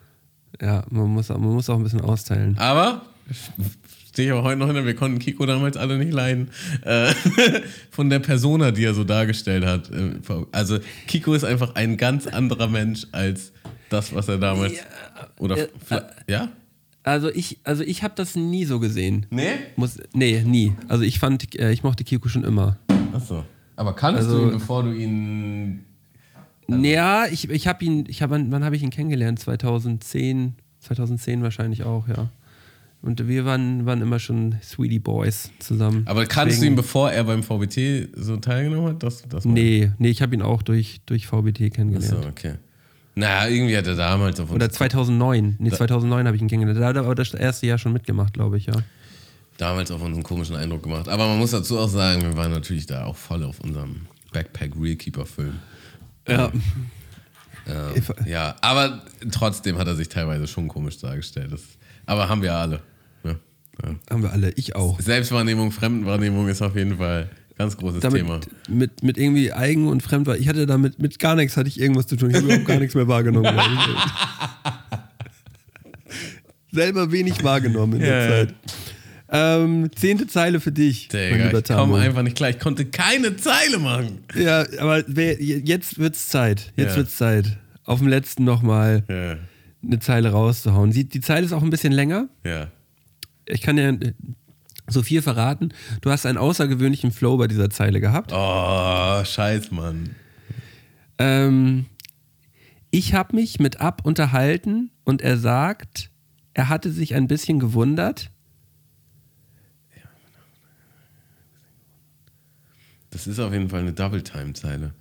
[0.61, 2.57] Ja, man muss, man muss auch ein bisschen austeilen.
[2.57, 3.03] Aber,
[4.11, 6.49] stehe ich auch heute noch hinter, wir konnten Kiko damals alle nicht leiden.
[6.83, 7.13] Äh,
[7.91, 9.89] von der Persona, die er so dargestellt hat.
[9.91, 10.13] Äh,
[10.51, 13.51] Also, Kiko ist einfach ein ganz anderer Mensch als
[13.89, 14.73] das, was er damals.
[15.39, 15.57] oder.
[15.57, 16.49] äh, vielleicht- ja?
[17.03, 19.25] Also ich, also ich habe das nie so gesehen.
[19.31, 19.51] Nee?
[19.77, 20.73] Muss, nee, nie.
[20.89, 22.77] Also ich fand, äh, ich mochte Kiko schon immer.
[23.13, 23.45] Achso.
[23.77, 25.85] Aber kanntest Also- du ihn, bevor du ihn.
[26.67, 29.39] Ja, ich, ich habe ihn, ich hab, wann, wann habe ich ihn kennengelernt?
[29.39, 32.29] 2010, 2010 wahrscheinlich auch, ja.
[33.01, 36.03] Und wir waren, waren immer schon Sweetie Boys zusammen.
[36.05, 39.03] Aber kanntest du Deswegen- ihn, bevor er beim VBT so teilgenommen hat?
[39.03, 42.25] Das, das Nee, nee, ich habe ihn auch durch, durch VBT Achso, kennengelernt.
[42.25, 42.55] okay.
[43.15, 44.55] Naja, irgendwie hat er damals auf uns.
[44.55, 45.55] Oder 2009.
[45.59, 46.81] Nee, 2009 habe ich ihn kennengelernt.
[46.81, 48.73] Da hat er aber das erste Jahr schon mitgemacht, glaube ich, ja.
[49.57, 51.07] damals auf uns einen komischen Eindruck gemacht.
[51.07, 54.73] Aber man muss dazu auch sagen, wir waren natürlich da auch voll auf unserem Backpack
[54.79, 55.53] Realkeeper Film.
[56.27, 56.51] Ja.
[57.67, 61.51] Ähm, ja, aber trotzdem hat er sich teilweise schon komisch dargestellt.
[61.51, 61.61] Das,
[62.09, 62.81] aber haben wir alle.
[63.23, 63.37] Ne?
[63.83, 63.95] Ja.
[64.09, 64.99] Haben wir alle, ich auch.
[64.99, 68.39] Selbstwahrnehmung, Fremdenwahrnehmung ist auf jeden Fall ein ganz großes damit, Thema.
[68.67, 70.37] Mit, mit irgendwie Eigen- und Fremdwahr.
[70.37, 72.31] Ich hatte damit mit gar nichts hatte ich irgendwas zu tun.
[72.31, 73.47] Ich habe überhaupt gar nichts mehr wahrgenommen.
[76.71, 78.29] Selber wenig wahrgenommen in der Ja, ja.
[78.47, 78.55] Zeit.
[79.31, 82.49] Ähm, zehnte Zeile für dich, Digga, ich komme einfach nicht klar.
[82.49, 84.23] Ich konnte keine Zeile machen.
[84.35, 86.73] Ja, aber wer, jetzt wird's Zeit.
[86.75, 86.97] Jetzt Ja.
[86.97, 87.57] wird's Zeit.
[87.85, 89.35] Auf dem letzten nochmal Ja,
[89.83, 90.91] eine Zeile rauszuhauen.
[90.91, 92.27] Sie, die Zeile ist auch ein bisschen länger.
[92.43, 92.67] ja.
[93.51, 94.13] Ich kann dir äh,
[94.87, 95.73] so viel verraten.
[96.01, 98.31] Du hast einen außergewöhnlichen Flow bei dieser Zeile gehabt.
[98.31, 100.15] Oh, scheiß, Mann.
[101.17, 101.87] Ähm,
[102.91, 106.11] ich habe mich mit Ab unterhalten und er sagt,
[106.53, 108.29] er hatte sich ein bisschen gewundert.
[113.09, 114.93] Das ist auf jeden Fall eine Double-Time-Zeile.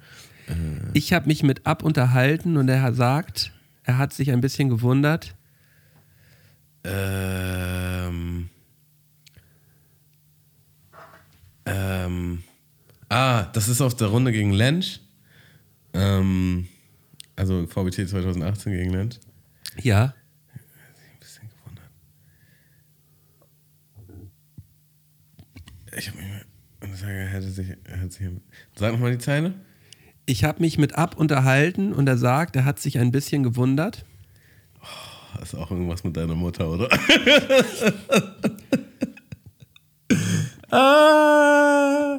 [0.95, 3.53] Ich habe mich mit Ab unterhalten und er sagt,
[3.89, 5.35] er hat sich ein bisschen gewundert.
[6.85, 8.51] Ähm.
[11.65, 12.45] Ähm.
[13.09, 15.01] Ah, das ist auf der Runde gegen Lensch.
[15.95, 16.69] Ähm.
[17.35, 19.17] Also VBT 2018 gegen Lensch.
[19.81, 20.15] Ja,
[20.53, 21.91] Ein bisschen gewundert.
[25.97, 26.27] Ich habe mich.
[26.81, 27.75] Und sage, er hätte sich.
[27.85, 28.29] Er hat sich
[28.77, 29.55] sag nochmal die Zeile.
[30.29, 34.05] Ich habe mich mit Ab unterhalten und er sagt, er hat sich ein bisschen gewundert.
[35.39, 36.89] Das ist auch irgendwas mit deiner Mutter, oder?
[40.71, 42.19] ah,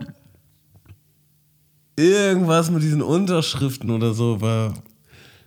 [1.95, 4.73] irgendwas mit diesen Unterschriften oder so war.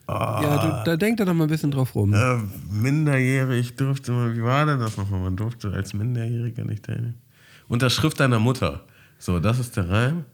[0.08, 2.12] Ja, du, da denkt er doch mal ein bisschen drauf rum.
[2.12, 2.38] Äh,
[2.70, 5.20] minderjährig durfte man, wie war denn das nochmal?
[5.20, 7.20] Man durfte als Minderjähriger nicht teilnehmen.
[7.68, 8.84] Unterschrift deiner Mutter.
[9.18, 10.24] So, das ist der Reim.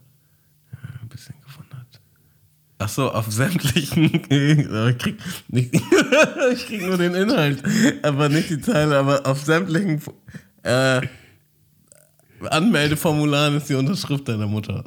[0.73, 2.01] Ja, ein bisschen gewundert.
[2.81, 4.05] Ach so, auf sämtlichen.
[4.29, 5.17] ich, krieg,
[5.49, 5.73] nicht,
[6.53, 7.61] ich krieg nur den Inhalt,
[8.03, 10.01] aber nicht die Zeile, aber auf sämtlichen
[10.63, 11.01] äh,
[12.49, 14.85] Anmeldeformularen ist die Unterschrift deiner Mutter.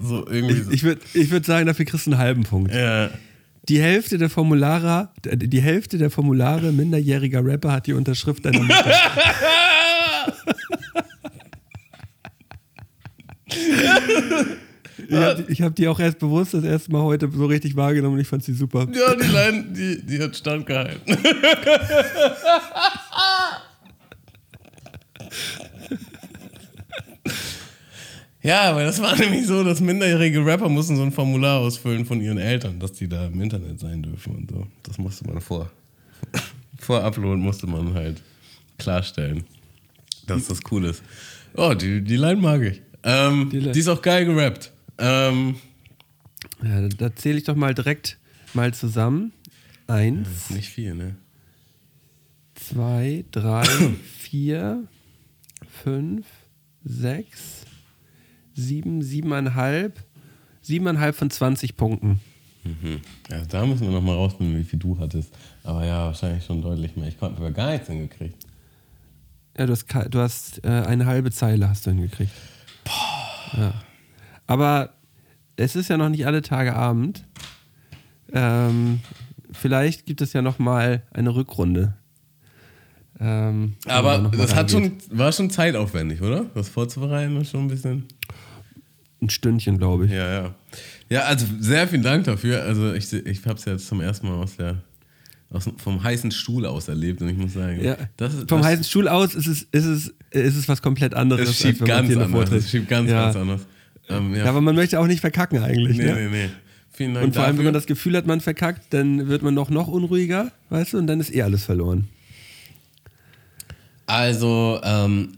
[0.00, 0.70] So, irgendwie so.
[0.72, 2.74] Ich würde ich würd sagen, dafür kriegst du einen halben Punkt.
[2.74, 3.08] ja.
[3.68, 8.94] Die Hälfte der Formulare, die Hälfte der Formulare minderjähriger Rapper hat die Unterschrift deiner Mutter.
[15.08, 18.14] Ich habe die, hab die auch erst bewusst das erste Mal heute so richtig wahrgenommen
[18.14, 18.86] und ich fand sie super.
[18.92, 21.16] Ja, die Line, die, die hat standgehalten.
[28.42, 32.20] ja, aber das war nämlich so, dass minderjährige Rapper mussten so ein Formular ausfüllen von
[32.20, 34.66] ihren Eltern, dass die da im Internet sein dürfen und so.
[34.82, 35.70] Das musste man vor.
[36.78, 38.22] vor Upload musste man halt
[38.78, 39.44] klarstellen,
[40.26, 41.02] dass das cool ist.
[41.54, 42.82] Oh, die, die Line mag ich.
[43.02, 44.72] Ähm, Die die, ist auch geil gerappt.
[44.98, 45.56] Ähm,
[46.62, 48.18] Ja, da- zähle ich doch mal direkt
[48.54, 49.32] mal zusammen.
[49.86, 51.16] Eins, nicht viel, ne?
[52.54, 53.64] zwei, drei,
[54.18, 54.84] vier,
[55.84, 56.26] fünf,
[56.84, 57.64] sechs,
[58.54, 60.02] sieben, siebeneinhalb,
[60.62, 62.20] siebeneinhalb von 20 Punkten.
[62.64, 63.00] Mhm.
[63.30, 65.32] Ja, da müssen wir nochmal rausfinden, wie viel du hattest.
[65.62, 67.06] Aber ja, wahrscheinlich schon deutlich mehr.
[67.08, 68.36] Ich konnte aber gar nichts hingekriegt.
[69.58, 72.32] Ja, du hast, du hast äh, eine halbe Zeile hast du hingekriegt.
[73.56, 73.74] Ja.
[74.46, 74.90] Aber
[75.56, 77.24] es ist ja noch nicht alle Tage Abend.
[78.32, 79.00] Ähm,
[79.52, 81.94] vielleicht gibt es ja noch mal eine Rückrunde.
[83.18, 86.44] Ähm, Aber das hat schon, war schon zeitaufwendig, oder?
[86.54, 88.04] Das vorzubereiten ist schon ein bisschen.
[89.22, 90.12] ein Stündchen, glaube ich.
[90.12, 90.54] Ja, ja.
[91.08, 92.62] Ja, also sehr vielen Dank dafür.
[92.64, 94.82] Also ich, ich habe es jetzt zum ersten Mal aus der,
[95.50, 97.96] aus, vom heißen Stuhl aus erlebt und ich muss sagen, Ja.
[98.18, 101.14] das ist, Vom das, heißen Stuhl aus ist es, ist es, ist es was komplett
[101.14, 101.48] anderes.
[101.48, 102.50] es schiebt ganz anders.
[102.50, 103.24] Es schiebt ganz, ja.
[103.24, 103.66] ganz anders.
[104.08, 105.98] Ähm, ja, Ja, aber man möchte auch nicht verkacken eigentlich.
[105.98, 106.14] nee, ne?
[106.14, 106.50] nee, nee.
[106.92, 107.58] Vielen Dank Und vor allem, dafür.
[107.58, 110.98] wenn man das Gefühl hat, man verkackt, dann wird man noch, noch unruhiger, weißt du,
[110.98, 112.08] und dann ist eh alles verloren.
[114.06, 115.32] Also, ähm,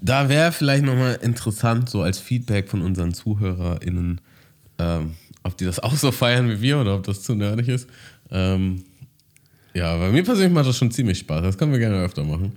[0.00, 4.20] da wäre vielleicht nochmal interessant, so als Feedback von unseren ZuhörerInnen,
[4.78, 7.86] ähm, ob die das auch so feiern wie wir oder ob das zu nerdig ist.
[8.30, 8.82] Ähm,
[9.74, 11.42] ja, bei mir persönlich macht das schon ziemlich Spaß.
[11.42, 12.52] Das können wir gerne öfter machen.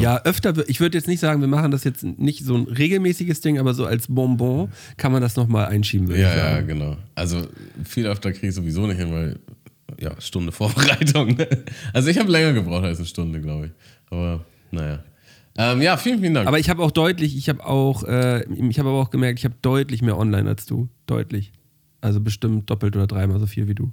[0.00, 3.40] Ja, öfter, ich würde jetzt nicht sagen, wir machen das jetzt nicht so ein regelmäßiges
[3.40, 6.66] Ding, aber so als Bonbon kann man das nochmal einschieben, würde Ja, ich ja, sagen.
[6.68, 6.96] genau.
[7.14, 7.46] Also
[7.84, 9.38] viel öfter kriege ich sowieso nicht hin, weil,
[9.98, 11.28] ja, Stunde Vorbereitung.
[11.36, 11.48] ne?
[11.94, 13.72] Also ich habe länger gebraucht als eine Stunde, glaube ich.
[14.10, 15.02] Aber, naja.
[15.56, 16.46] Ähm, ja, vielen, vielen Dank.
[16.46, 19.44] Aber ich habe auch deutlich, ich habe auch, äh, ich habe aber auch gemerkt, ich
[19.46, 20.88] habe deutlich mehr online als du.
[21.06, 21.50] Deutlich.
[22.02, 23.90] Also bestimmt doppelt oder dreimal so viel wie du.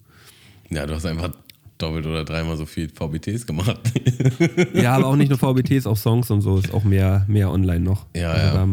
[0.70, 1.32] ja, du hast einfach
[1.78, 3.80] doppelt oder dreimal so viel VBTs gemacht.
[4.74, 7.80] Ja, aber auch nicht nur VBTs, auch Songs und so ist auch mehr, mehr online
[7.80, 8.06] noch.
[8.16, 8.68] Ja, also ja.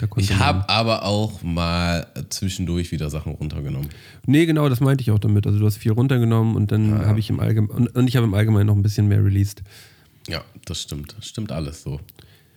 [0.00, 3.88] Da, da Ich habe aber auch mal zwischendurch wieder Sachen runtergenommen.
[4.26, 5.46] Nee, genau, das meinte ich auch damit.
[5.46, 8.26] Also du hast viel runtergenommen und dann habe ich im Allgemeinen und, und ich habe
[8.26, 9.62] im Allgemeinen noch ein bisschen mehr released.
[10.28, 11.14] Ja, das stimmt.
[11.16, 12.00] Das stimmt alles so.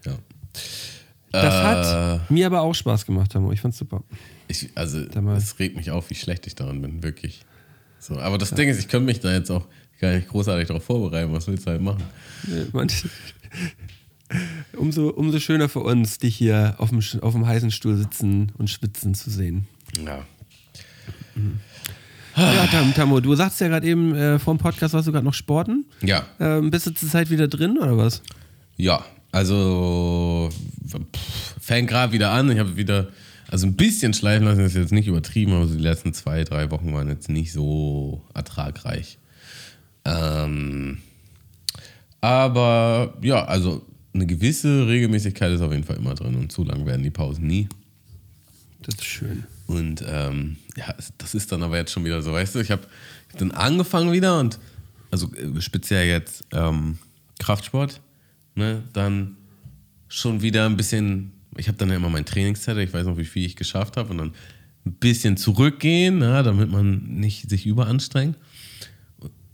[0.06, 0.14] Ja.
[1.32, 3.52] Das Äh, hat mir aber auch Spaß gemacht, Tamo.
[3.52, 4.04] Ich fand's super.
[4.48, 7.46] Ich, also, es regt mich auf, wie schlecht ich daran bin, wirklich.
[8.00, 9.68] So, aber das Ding ist, ich könnte mich da jetzt auch
[10.02, 11.32] gar nicht großartig darauf vorbereiten.
[11.32, 12.04] Was willst du halt machen?
[12.74, 12.88] Man-
[14.78, 18.70] Umso, umso schöner für uns, dich hier auf dem, auf dem heißen Stuhl sitzen und
[18.70, 19.68] schwitzen zu sehen.
[20.06, 20.26] Ja.
[22.38, 25.26] Ja, Tam, Tammo, du sagst ja gerade eben äh, vor dem Podcast, warst du gerade
[25.26, 25.84] noch sporten.
[26.02, 26.26] Ja.
[26.40, 28.22] Ähm, bist du zur Zeit wieder drin oder was?
[28.78, 30.50] Ja, also
[31.14, 32.50] pff, fängt gerade wieder an.
[32.52, 33.10] Ich habe wieder,
[33.50, 36.72] also ein bisschen schleifen lassen, ist jetzt nicht übertrieben, aber so die letzten zwei, drei
[36.72, 39.18] Wochen waren jetzt nicht so ertragreich.
[40.06, 41.00] Ähm,
[42.22, 46.86] aber ja, also eine gewisse Regelmäßigkeit ist auf jeden Fall immer drin und zu lang
[46.86, 47.68] werden die Pausen nie.
[48.82, 49.44] Das ist schön.
[49.68, 52.84] Und ähm, ja, das ist dann aber jetzt schon wieder so, weißt du, ich habe
[53.30, 54.60] hab dann angefangen wieder und
[55.12, 56.98] also äh, speziell jetzt ähm,
[57.40, 58.02] Kraftsport,
[58.56, 59.38] ne, dann
[60.08, 63.26] schon wieder ein bisschen, ich habe dann ja immer mein Trainingszettel, ich weiß noch, wie
[63.26, 64.34] viel ich geschafft habe und dann
[64.86, 68.38] ein bisschen zurückgehen, na, damit man nicht sich überanstrengt.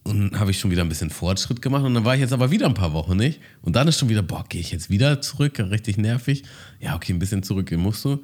[0.07, 2.49] Und habe ich schon wieder ein bisschen Fortschritt gemacht und dann war ich jetzt aber
[2.49, 3.41] wieder ein paar Wochen nicht.
[3.61, 6.43] Und dann ist schon wieder, boah, gehe ich jetzt wieder zurück, richtig nervig.
[6.79, 8.21] Ja, okay, ein bisschen zurückgehen musst du.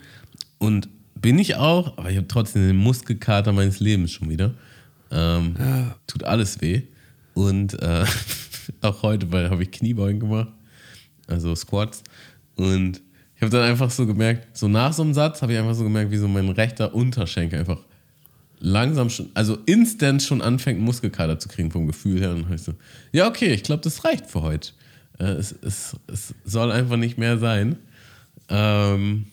[0.60, 0.88] Und
[1.20, 4.54] bin ich auch, aber ich habe trotzdem den Muskelkater meines Lebens schon wieder.
[5.12, 5.56] Ähm,
[6.08, 6.84] Tut alles weh.
[7.34, 8.06] Und äh,
[8.82, 10.54] auch heute, weil habe ich Kniebeugen gemacht,
[11.28, 12.04] also Squats.
[12.56, 13.02] Und
[13.36, 15.84] ich habe dann einfach so gemerkt, so nach so einem Satz habe ich einfach so
[15.84, 17.80] gemerkt, wie so mein rechter Unterschenkel einfach
[18.64, 22.32] langsam schon, also instant schon anfängt, Muskelkater zu kriegen vom Gefühl her.
[22.32, 22.74] Und ich so,
[23.11, 24.72] ja, okay, ich glaube, das reicht für heute.
[25.20, 27.76] Äh, es, es, es soll einfach nicht mehr sein.
[28.47, 29.26] Ähm,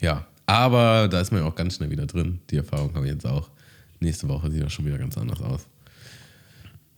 [0.00, 2.40] ja, aber da ist man ja auch ganz schnell wieder drin.
[2.50, 3.50] Die Erfahrung habe ich jetzt auch.
[4.00, 5.66] Nächste Woche sieht das schon wieder ganz anders aus.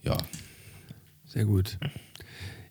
[0.03, 0.17] Ja,
[1.27, 1.77] Sehr gut.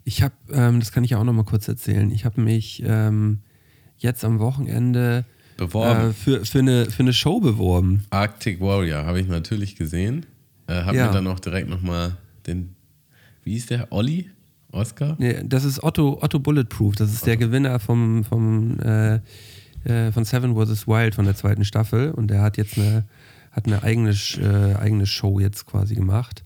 [0.05, 2.09] Ich habe, ähm, das kann ich auch noch mal kurz erzählen.
[2.09, 3.39] Ich habe mich ähm,
[3.97, 5.25] jetzt am Wochenende
[5.57, 6.09] beworben.
[6.09, 8.03] äh, für, für, eine, für eine Show beworben.
[8.09, 10.25] Arctic Warrior habe ich natürlich gesehen.
[10.67, 11.07] Äh, habe Ja.
[11.07, 12.75] mir dann auch direkt nochmal den,
[13.43, 14.29] wie hieß der, Olli?
[14.71, 15.15] Oscar?
[15.19, 16.95] Nee, das ist Otto, Otto Bulletproof.
[16.95, 19.19] Das ist der Gewinner vom, vom, äh,
[19.83, 20.87] äh, von Seven vs.
[20.87, 22.09] Wild von der zweiten Staffel.
[22.11, 23.05] Und der hat jetzt eine,
[23.51, 24.09] hat eine eigene,
[24.41, 26.43] äh, eigene Show jetzt quasi gemacht,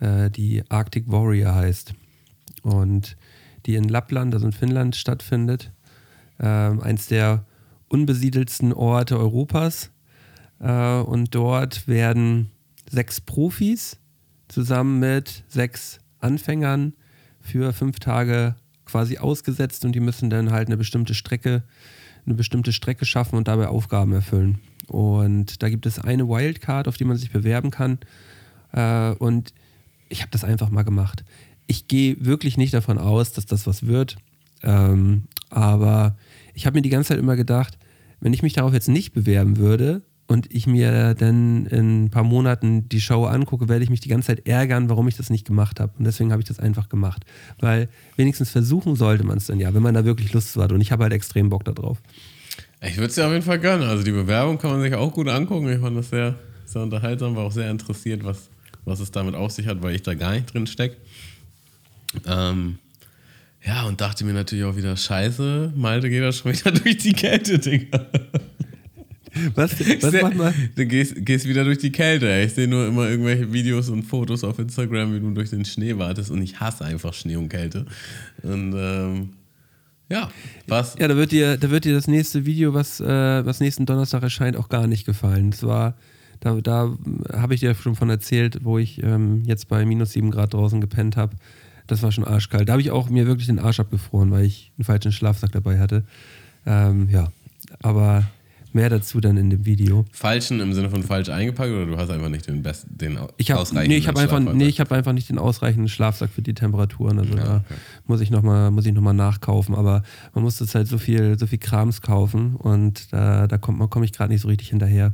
[0.00, 1.94] äh, die Arctic Warrior heißt.
[2.62, 3.16] Und
[3.64, 5.70] die in Lappland, also in Finnland, stattfindet.
[6.40, 7.44] Ähm, eins der
[7.92, 9.90] unbesiedelsten Orte Europas.
[10.60, 12.50] Äh, und dort werden
[12.90, 13.98] sechs Profis
[14.48, 16.94] zusammen mit sechs Anfängern
[17.40, 21.62] für fünf Tage quasi ausgesetzt und die müssen dann halt eine bestimmte Strecke,
[22.26, 24.60] eine bestimmte Strecke schaffen und dabei Aufgaben erfüllen.
[24.88, 27.98] Und da gibt es eine Wildcard, auf die man sich bewerben kann.
[28.72, 29.52] Äh, und
[30.08, 31.24] ich habe das einfach mal gemacht.
[31.66, 34.16] Ich gehe wirklich nicht davon aus, dass das was wird.
[34.62, 36.16] Ähm, aber
[36.54, 37.78] ich habe mir die ganze Zeit immer gedacht,
[38.22, 42.22] wenn ich mich darauf jetzt nicht bewerben würde und ich mir dann in ein paar
[42.22, 45.44] Monaten die Show angucke, werde ich mich die ganze Zeit ärgern, warum ich das nicht
[45.44, 45.92] gemacht habe.
[45.98, 47.24] Und deswegen habe ich das einfach gemacht.
[47.58, 50.70] Weil wenigstens versuchen sollte man es dann ja, wenn man da wirklich Lust hat.
[50.70, 51.98] Und ich habe halt extrem Bock darauf.
[52.80, 53.88] Ich würde es ja auf jeden Fall gönnen.
[53.88, 55.68] Also die Bewerbung kann man sich auch gut angucken.
[55.68, 58.50] Ich fand das sehr, sehr unterhaltsam, war auch sehr interessiert, was,
[58.84, 60.96] was es damit auf sich hat, weil ich da gar nicht drin stecke.
[62.24, 62.78] Ähm,
[63.64, 67.12] ja, und dachte mir natürlich auch wieder, scheiße, Malte geht da schon wieder durch die
[67.12, 68.06] Kälte, Digga.
[69.54, 70.54] Was, was macht man?
[70.74, 72.30] Du gehst, gehst wieder durch die Kälte.
[72.30, 72.44] ey.
[72.44, 75.96] Ich sehe nur immer irgendwelche Videos und Fotos auf Instagram, wie du durch den Schnee
[75.96, 77.86] wartest und ich hasse einfach Schnee und Kälte.
[78.42, 79.30] Und ähm,
[80.10, 80.28] ja,
[80.66, 80.96] was?
[80.98, 83.06] Ja, da wird dir, da wird dir das nächste Video, was, äh,
[83.46, 85.48] was nächsten Donnerstag erscheint, auch gar nicht gefallen.
[85.48, 85.96] Es war,
[86.40, 86.94] da, da
[87.32, 90.82] habe ich dir schon von erzählt, wo ich ähm, jetzt bei minus 7 Grad draußen
[90.82, 91.36] gepennt habe.
[91.92, 92.68] Das war schon arschkalt.
[92.68, 95.78] Da habe ich auch mir wirklich den Arsch abgefroren, weil ich einen falschen Schlafsack dabei
[95.78, 96.04] hatte.
[96.64, 97.30] Ähm, ja,
[97.82, 98.24] aber
[98.72, 100.06] mehr dazu dann in dem Video.
[100.10, 103.50] Falschen im Sinne von falsch eingepackt oder du hast einfach nicht den besten, den Ich
[103.50, 106.40] habe ausreichenden nee, ich hab einfach, nee, ich hab einfach nicht den ausreichenden Schlafsack für
[106.40, 107.18] die Temperaturen.
[107.18, 107.74] Also Ja, da okay.
[108.06, 109.74] muss ich nochmal noch nachkaufen.
[109.74, 110.02] Aber
[110.34, 113.90] man muss jetzt halt so viel, so viel Krams kaufen und da, da kommt man,
[113.90, 115.12] komme ich gerade nicht so richtig hinterher.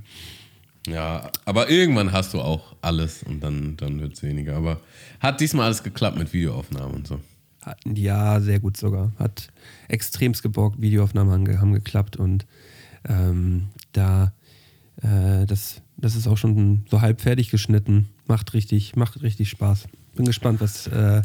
[0.91, 4.57] Ja, aber irgendwann hast du auch alles und dann, dann wird es weniger.
[4.57, 4.81] Aber
[5.21, 7.21] hat diesmal alles geklappt mit Videoaufnahmen und so.
[7.85, 9.13] Ja, sehr gut sogar.
[9.19, 9.49] Hat
[9.89, 12.47] extremst gebockt, Videoaufnahmen haben, ge- haben geklappt und
[13.09, 14.33] ähm, da
[15.03, 18.09] äh, das, das ist auch schon so halb fertig geschnitten.
[18.27, 19.87] Macht richtig, macht richtig Spaß.
[20.15, 21.23] Bin gespannt, was, äh,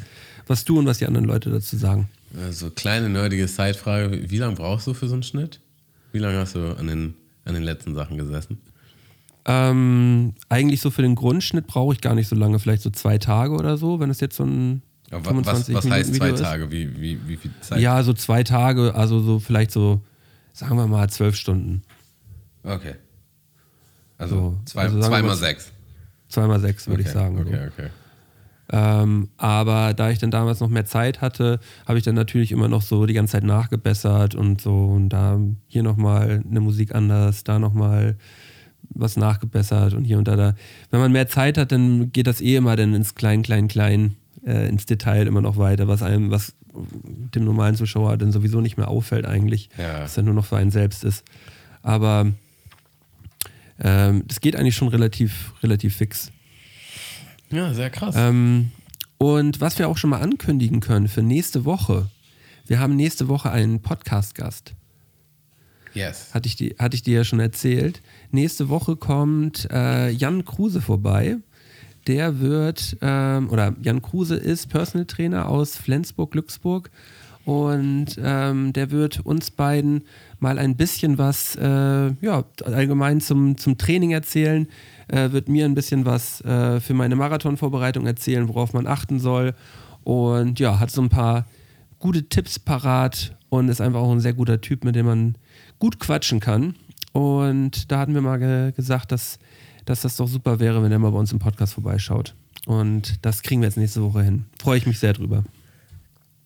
[0.48, 2.10] was du und was die anderen Leute dazu sagen.
[2.38, 4.30] Also kleine nerdige Sidefrage.
[4.30, 5.60] Wie lange brauchst du für so einen Schnitt?
[6.12, 7.14] Wie lange hast du an den,
[7.46, 8.58] an den letzten Sachen gesessen?
[9.46, 13.18] Ähm, eigentlich so für den Grundschnitt brauche ich gar nicht so lange, vielleicht so zwei
[13.18, 14.82] Tage oder so, wenn es jetzt so ein
[15.12, 15.28] Ja, wa- was
[15.66, 16.42] 25 was heißt zwei Video ist.
[16.42, 16.72] Tage?
[16.72, 17.80] Wie, wie, wie viel Zeit?
[17.82, 20.00] Ja, so zwei Tage, also so vielleicht so,
[20.54, 21.84] sagen wir mal, zwölf Stunden.
[22.64, 22.96] Okay.
[24.18, 25.72] Also, So, zwei, also zweimal mal- sechs.
[26.30, 27.10] Zweimal sechs, würde okay.
[27.10, 27.38] ich sagen.
[27.40, 27.74] Okay, so.
[27.84, 27.90] okay.
[28.72, 32.70] Ähm, aber da ich dann damals noch mehr Zeit hatte, habe ich dann natürlich immer
[32.70, 35.38] noch so die ganze Zeit nachgebessert und so und da
[35.68, 38.18] hier nochmal eine Musik anders, da nochmal
[38.90, 40.56] was nachgebessert und hier und da, da.
[40.92, 44.16] Wenn man mehr Zeit hat, dann geht das eh immer dann ins Klein, Klein, Klein,
[44.46, 46.54] äh, ins Detail immer noch weiter, was einem, was
[47.36, 50.02] dem normalen Zuschauer dann sowieso nicht mehr auffällt eigentlich, Ja.
[50.04, 51.24] was dann nur noch für einen selbst ist.
[51.82, 52.32] Aber
[53.80, 56.32] ähm, das geht eigentlich schon relativ, relativ fix.
[57.52, 58.16] Ja, sehr krass.
[58.18, 58.72] Ähm,
[59.18, 62.10] und was wir auch schon mal ankündigen können für nächste Woche,
[62.68, 64.74] wir haben nächste Woche einen Podcast-Gast.
[65.94, 66.34] Yes.
[66.34, 68.02] Hatte ich, die, hatte ich dir ja schon erzählt.
[68.32, 71.38] Nächste Woche kommt äh, Jan Kruse vorbei.
[72.08, 76.90] Der wird, ähm, oder Jan Kruse ist Personal Trainer aus Flensburg-Glücksburg.
[77.46, 80.04] Und ähm, der wird uns beiden
[80.40, 84.68] mal ein bisschen was, äh, ja, allgemein zum, zum Training erzählen.
[85.10, 89.54] Äh, wird mir ein bisschen was äh, für meine Marathonvorbereitung erzählen, worauf man achten soll.
[90.04, 91.46] Und ja, hat so ein paar
[92.00, 95.36] gute Tipps parat und ist einfach auch ein sehr guter Typ, mit dem man
[95.80, 96.76] gut quatschen kann.
[97.12, 99.38] Und da hatten wir mal ge gesagt, dass,
[99.86, 102.34] dass das doch super wäre, wenn er mal bei uns im Podcast vorbeischaut.
[102.66, 104.46] Und das kriegen wir jetzt nächste Woche hin.
[104.62, 105.44] Freue ich mich sehr drüber.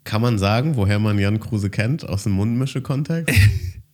[0.03, 2.07] Kann man sagen, woher man Jan Kruse kennt?
[2.07, 3.33] Aus dem Mundmische-Kontext?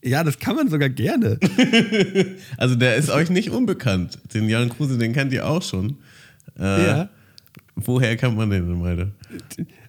[0.06, 1.38] Ja, das kann man sogar gerne.
[2.58, 4.18] Also der ist euch nicht unbekannt.
[4.34, 5.96] Den Jan Kruse, den kennt ihr auch schon.
[6.58, 7.08] Äh, Ja.
[7.74, 9.12] Woher kennt man den denn, Malte?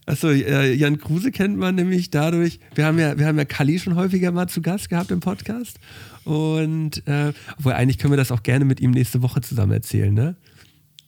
[0.08, 3.80] Achso, äh, Jan Kruse kennt man nämlich dadurch, wir haben ja, wir haben ja Kali
[3.80, 5.80] schon häufiger mal zu Gast gehabt im Podcast.
[6.26, 10.14] Und äh, obwohl eigentlich können wir das auch gerne mit ihm nächste Woche zusammen erzählen,
[10.14, 10.36] ne?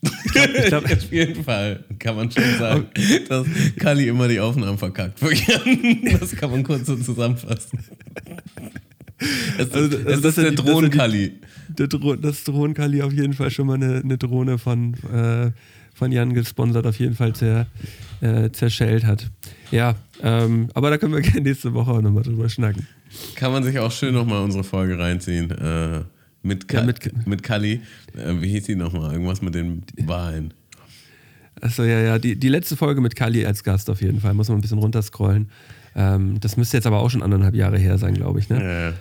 [0.01, 2.85] Ich glaub- Auf jeden Fall kann man schon sagen,
[3.29, 3.45] dass
[3.79, 5.19] Kali immer die Aufnahmen verkackt.
[6.19, 7.79] Das kann man kurz so zusammenfassen.
[9.57, 11.33] Es, Also, also das ist der Drohnen-Kali.
[11.75, 15.51] Das Drohnenkali auf jeden Fall schon mal eine, eine Drohne von, äh,
[15.97, 17.65] von Jan gesponsert, auf jeden Fall zer,
[18.21, 19.29] äh, zerschellt hat.
[19.71, 22.87] Ja, ähm, aber da können wir gerne nächste Woche auch nochmal drüber schnacken.
[23.35, 25.49] Kann man sich auch schön nochmal unsere Folge reinziehen.
[25.51, 26.01] Äh,
[26.43, 27.81] mit, Ka Ja, mit, mit- Kali.
[28.15, 29.13] Äh, wie hieß die nochmal?
[29.13, 30.53] Irgendwas mit den Wahlen.
[31.59, 34.47] Achso, ja, ja, die, die letzte Folge mit Kali als Gast auf jeden Fall, muss
[34.49, 35.49] man ein bisschen runterscrollen.
[35.95, 38.89] Ähm, das müsste jetzt aber auch schon anderthalb Jahre her sein, glaube ich, ne?
[38.89, 38.93] Äh,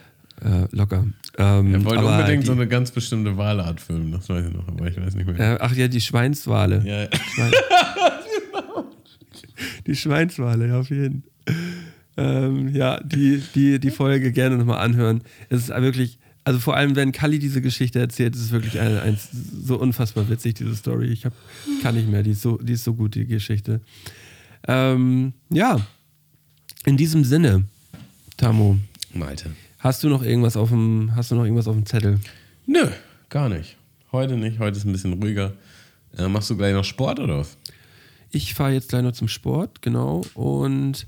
[0.43, 1.07] Äh, locker.
[1.39, 4.53] Ähm, er wollte aber unbedingt die, so eine ganz bestimmte Wahlart filmen, das weiß ich
[4.53, 5.55] noch, aber ich weiß nicht mehr.
[5.55, 6.82] äh, ach ja, die Schweinswale.
[6.84, 7.09] Ja, ja.
[7.34, 7.53] Schwein
[9.87, 11.24] die Schweinswale, ja, auf jeden
[12.16, 15.22] ähm, Ja, die, die, die Folge gerne nochmal anhören.
[15.49, 18.99] Es ist wirklich, also vor allem, wenn Kali diese Geschichte erzählt, ist es wirklich ein,
[18.99, 19.18] ein,
[19.62, 21.07] so unfassbar witzig, diese Story.
[21.07, 21.32] Ich hab,
[21.82, 23.80] kann nicht mehr, die ist so, die ist so gut, die Geschichte.
[24.68, 25.80] Ähm, ja,
[26.84, 27.64] in diesem Sinne,
[28.37, 28.78] Tamo,
[29.12, 29.51] Malte.
[29.87, 32.18] Hast du noch irgendwas auf dem, hast du noch irgendwas auf dem Zettel?
[32.66, 32.89] Nö,
[33.28, 33.76] gar nicht.
[34.11, 35.53] Heute nicht, heute ist ein bisschen ruhiger.
[36.18, 37.57] Äh, machst du gleich noch Sport oder was?
[38.30, 40.22] Ich fahre jetzt gleich noch zum Sport, genau.
[40.34, 41.07] Und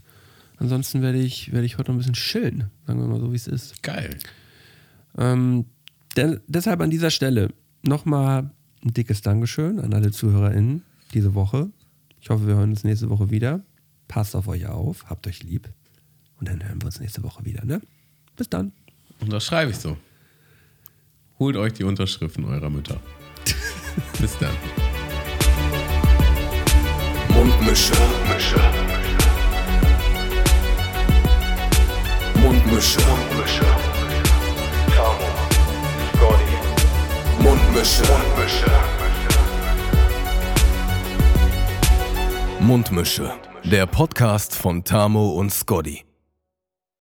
[0.59, 3.37] ansonsten werde ich, werde ich heute noch ein bisschen chillen, sagen wir mal so, wie
[3.37, 3.83] es ist.
[3.83, 4.17] Geil.
[5.17, 5.65] Ähm,
[6.17, 7.49] de deshalb an dieser Stelle
[7.83, 8.51] nochmal
[8.85, 11.69] ein dickes Dankeschön an alle ZuhörerInnen diese Woche.
[12.21, 13.61] Ich hoffe, wir hören uns nächste Woche wieder.
[14.07, 15.69] Passt auf euch auf, habt euch lieb.
[16.39, 17.81] Und dann hören wir uns nächste Woche wieder, ne?
[18.39, 18.73] Bis dann.
[19.21, 19.97] Und das schreibe ich so.
[21.41, 23.01] Holt euch die Unterschriften eurer Mütter.
[24.21, 24.55] Bis dann.
[27.35, 27.93] Mundmische.
[27.95, 28.61] Mundmische.
[32.37, 33.01] Mundmische.
[33.01, 33.67] Mundmische.
[34.95, 35.29] Tamo.
[36.15, 37.43] Scotty.
[37.43, 38.03] Mundmische.
[38.05, 38.71] Mundmische.
[42.61, 43.33] Mundmische.
[43.65, 46.08] Der Podcast von Tamo und Scotty.